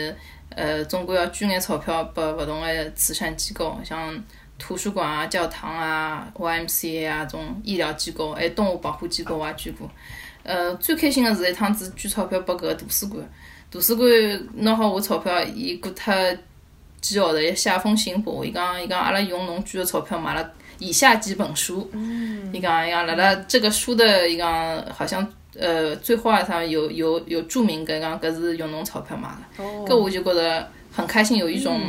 [0.50, 4.22] 呃，总归要捐眼钞票拨勿同的慈善机构，像。
[4.62, 9.90] 图书馆啊，教堂啊，YMCA 啊，种医疗机构，还有动物保护机构啊，捐过。
[10.42, 13.26] 呃，最开心的是一趟子捐钞票拨搿个图书馆，
[13.70, 14.06] 图书馆
[14.56, 16.14] 拿好我钞票，伊过脱
[17.00, 21.88] 几号头，伊写封信拨我，伊讲伊讲阿拉用侬捐的钞票买了以下几本书。
[21.92, 22.50] 嗯。
[22.52, 25.24] 伊讲伊讲辣辣这个书的伊讲好像
[25.56, 29.62] 呃最后啊上有有有注明搿讲搿是用侬钞票买的。
[29.62, 29.86] 哦。
[29.88, 31.80] 搿我就觉得很开心，有一种。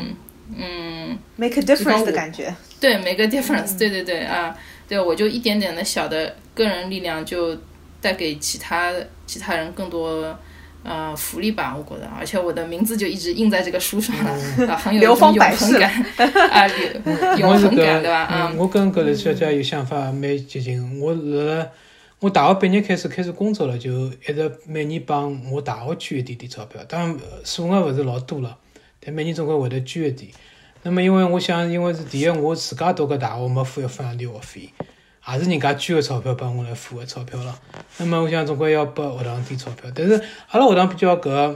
[0.54, 4.54] 嗯，make a difference 的感觉，对，make a difference，对对对啊，
[4.86, 7.58] 对，我就一点点的小的个人力量，就
[8.02, 8.92] 带给其他
[9.26, 10.38] 其他人更多
[10.84, 14.32] 呃福利吧，我觉得，而且我的名字就一直印在这个书上了，
[14.68, 15.54] 啊，很有永恒感
[16.50, 16.68] 啊，
[17.38, 18.28] 永恒感，对吧？
[18.32, 21.68] 嗯，我跟搿个小姐有想法蛮接近，我辣
[22.20, 28.58] 我大学毕业开始开始工作了，就一直每年帮我大学捐一点点钞票，当然数额勿是老多了。
[29.04, 30.32] 但每年总归会得捐一点，
[30.84, 34.70] 那么因为我想，因为是第一，我自家读个大学没付要付上点学费，
[35.28, 37.56] 也是人家捐个钞票帮我来付个钞票了。
[37.98, 41.56] 那么我想总归要拨学堂点钞票，但是阿拉学堂比较搿。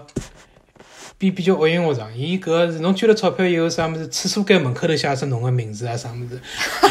[1.17, 6.37] 比比较恶心学堂，伊搿是侬捐了钞票以后，啥物事厕所间门口头写上侬个名字啊，啥物事？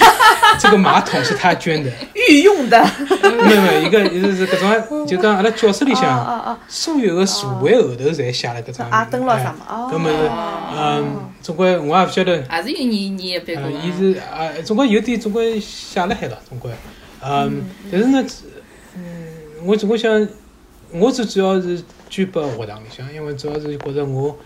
[0.58, 1.92] 这个马桶是他捐的，
[2.30, 2.82] 御用的。
[3.22, 8.88] 没有没有，一个就是搿种，就讲阿拉教室里向所有个座位后头侪写了搿张。
[8.88, 9.90] 啊，灯咯啥嘛？
[9.92, 10.30] 搿么是，
[10.74, 12.42] 嗯，总归我也勿晓得。
[12.48, 13.70] 还是有年年一般个。
[13.70, 16.72] 伊是啊，总归有点总归写了海了，总归。
[17.22, 18.26] 嗯，但是呢，
[18.96, 19.28] 嗯，
[19.64, 20.28] 我总归想，
[20.90, 21.80] 我最主要是。
[22.10, 24.38] 捐拨学堂里向，因为主要是觉着我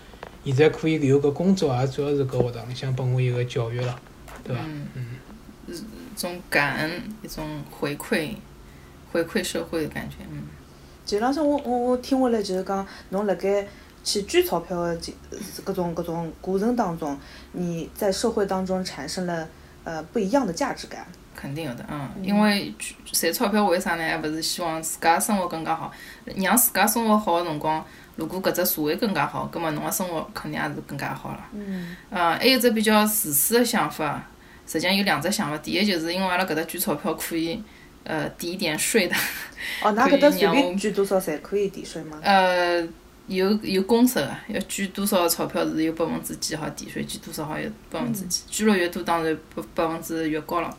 [0.43, 3.99] 现在可以有个工作，也主要是搿学堂里向拨我一个教育了，
[4.43, 4.61] 对伐？
[4.95, 5.05] 嗯，
[5.67, 5.73] 一
[6.19, 6.91] 种感恩，
[7.21, 8.29] 一种回馈，
[9.11, 10.15] 回馈社会的感觉。
[10.31, 10.47] 嗯，
[11.05, 13.67] 实浪向我我我听下来就是讲，侬辣盖
[14.09, 15.13] 去捐钞票的这
[15.63, 17.15] 各种各种过程当中，
[17.51, 19.47] 你在社会当中产生了
[19.83, 21.05] 呃不一样的价值感。
[21.35, 22.73] 肯定有的，嗯，因为
[23.05, 24.03] 赚钞票为啥呢？
[24.03, 25.91] 还勿是希望自家生活更加好，
[26.35, 27.85] 让自家生活好的辰光，
[28.15, 31.45] 如果搿只社会更加好，葛末侬个生活肯定也是更加好了。
[31.53, 31.95] 嗯。
[32.09, 34.21] 呃，还有只比较自私的想法，
[34.67, 35.57] 实际上有两只想法。
[35.59, 37.63] 第一就是因为阿拉搿搭捐钞票可以，
[38.03, 39.15] 呃，抵一点税的。
[39.81, 42.19] 哦， 那搿搭随便捐多少侪可以抵税吗？
[42.21, 42.85] 呃，
[43.29, 50.77] 有有公式个，要捐多少钞票是有百分之几好抵税，捐多少好有百分之几，捐了越多，当然百百分之越高了。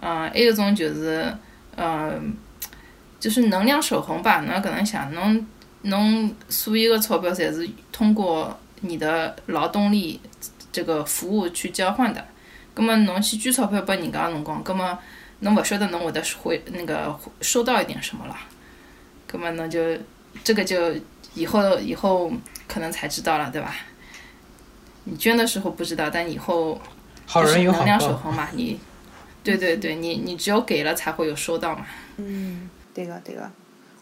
[0.00, 1.34] 嗯，还有种就是，
[1.74, 2.20] 呃，
[3.18, 4.40] 就是能量守恒吧。
[4.42, 5.46] 侬搿能想，侬
[5.82, 10.20] 侬所有个钞票侪是通过你的劳动力
[10.70, 12.22] 这个服务去交换的。
[12.74, 14.98] 葛末侬去捐钞票拨人家个辰光，葛末
[15.40, 18.36] 侬勿晓得侬会得回那个收到一点什么了。
[19.26, 19.80] 葛末侬就
[20.44, 20.76] 这个就
[21.34, 22.32] 以后以后
[22.66, 23.74] 可能才知道了，对吧？
[25.04, 26.80] 你捐的时候不知道，但以后
[27.26, 28.78] 就是能量守恒嘛，你。
[29.42, 31.86] 对对对，你你只有给了才会有收到嘛。
[32.18, 33.50] 嗯，对个对个，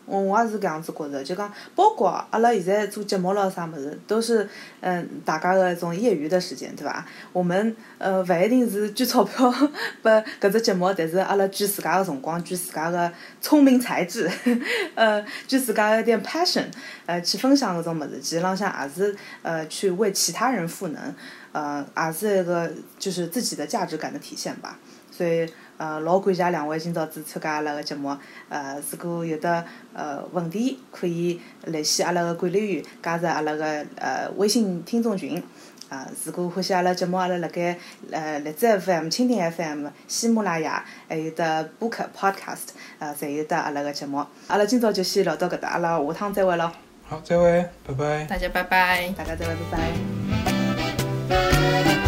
[0.08, 4.48] 我我也是搿样子觉着，就讲包括阿拉现在做节目了啥物事，都是
[4.80, 7.04] 嗯大家个一种业余的时间，对伐？
[7.32, 9.52] 我们呃勿一定是捐钞票
[10.02, 14.30] 拨搿只节目，但是阿拉捐自家个辰光，捐自家个聪明才智，
[14.96, 16.64] 呃捐自家一点 passion，
[17.04, 21.14] 呃去分享搿种物事，其实浪向也是呃去为其他人赋能，
[21.52, 24.78] 呃也是一个就是自己的价值感的体现吧。
[25.10, 25.44] 所以，
[25.78, 28.14] 呃，老感谢两位今朝子参加阿拉个节目。
[28.50, 29.64] 呃，如果有的
[29.94, 33.64] 呃问题，可以联系阿拉个管理员，加入阿拉个
[33.96, 35.42] 呃微信听众群。
[35.88, 37.78] 啊，如果欢喜阿拉节目，阿拉辣盖
[38.10, 44.22] 呃荔枝 FM、蜻蜓 FM、喜马拉雅，还有的播客 Podcast，呃，侪有得阿拉个节目。
[44.48, 46.70] 阿拉今朝就先聊到搿搭，阿拉下趟再会咯。
[47.04, 48.24] 好，再会，拜拜。
[48.24, 49.08] 大家拜拜。
[49.16, 49.78] 大家再会，拜
[51.30, 52.07] 拜。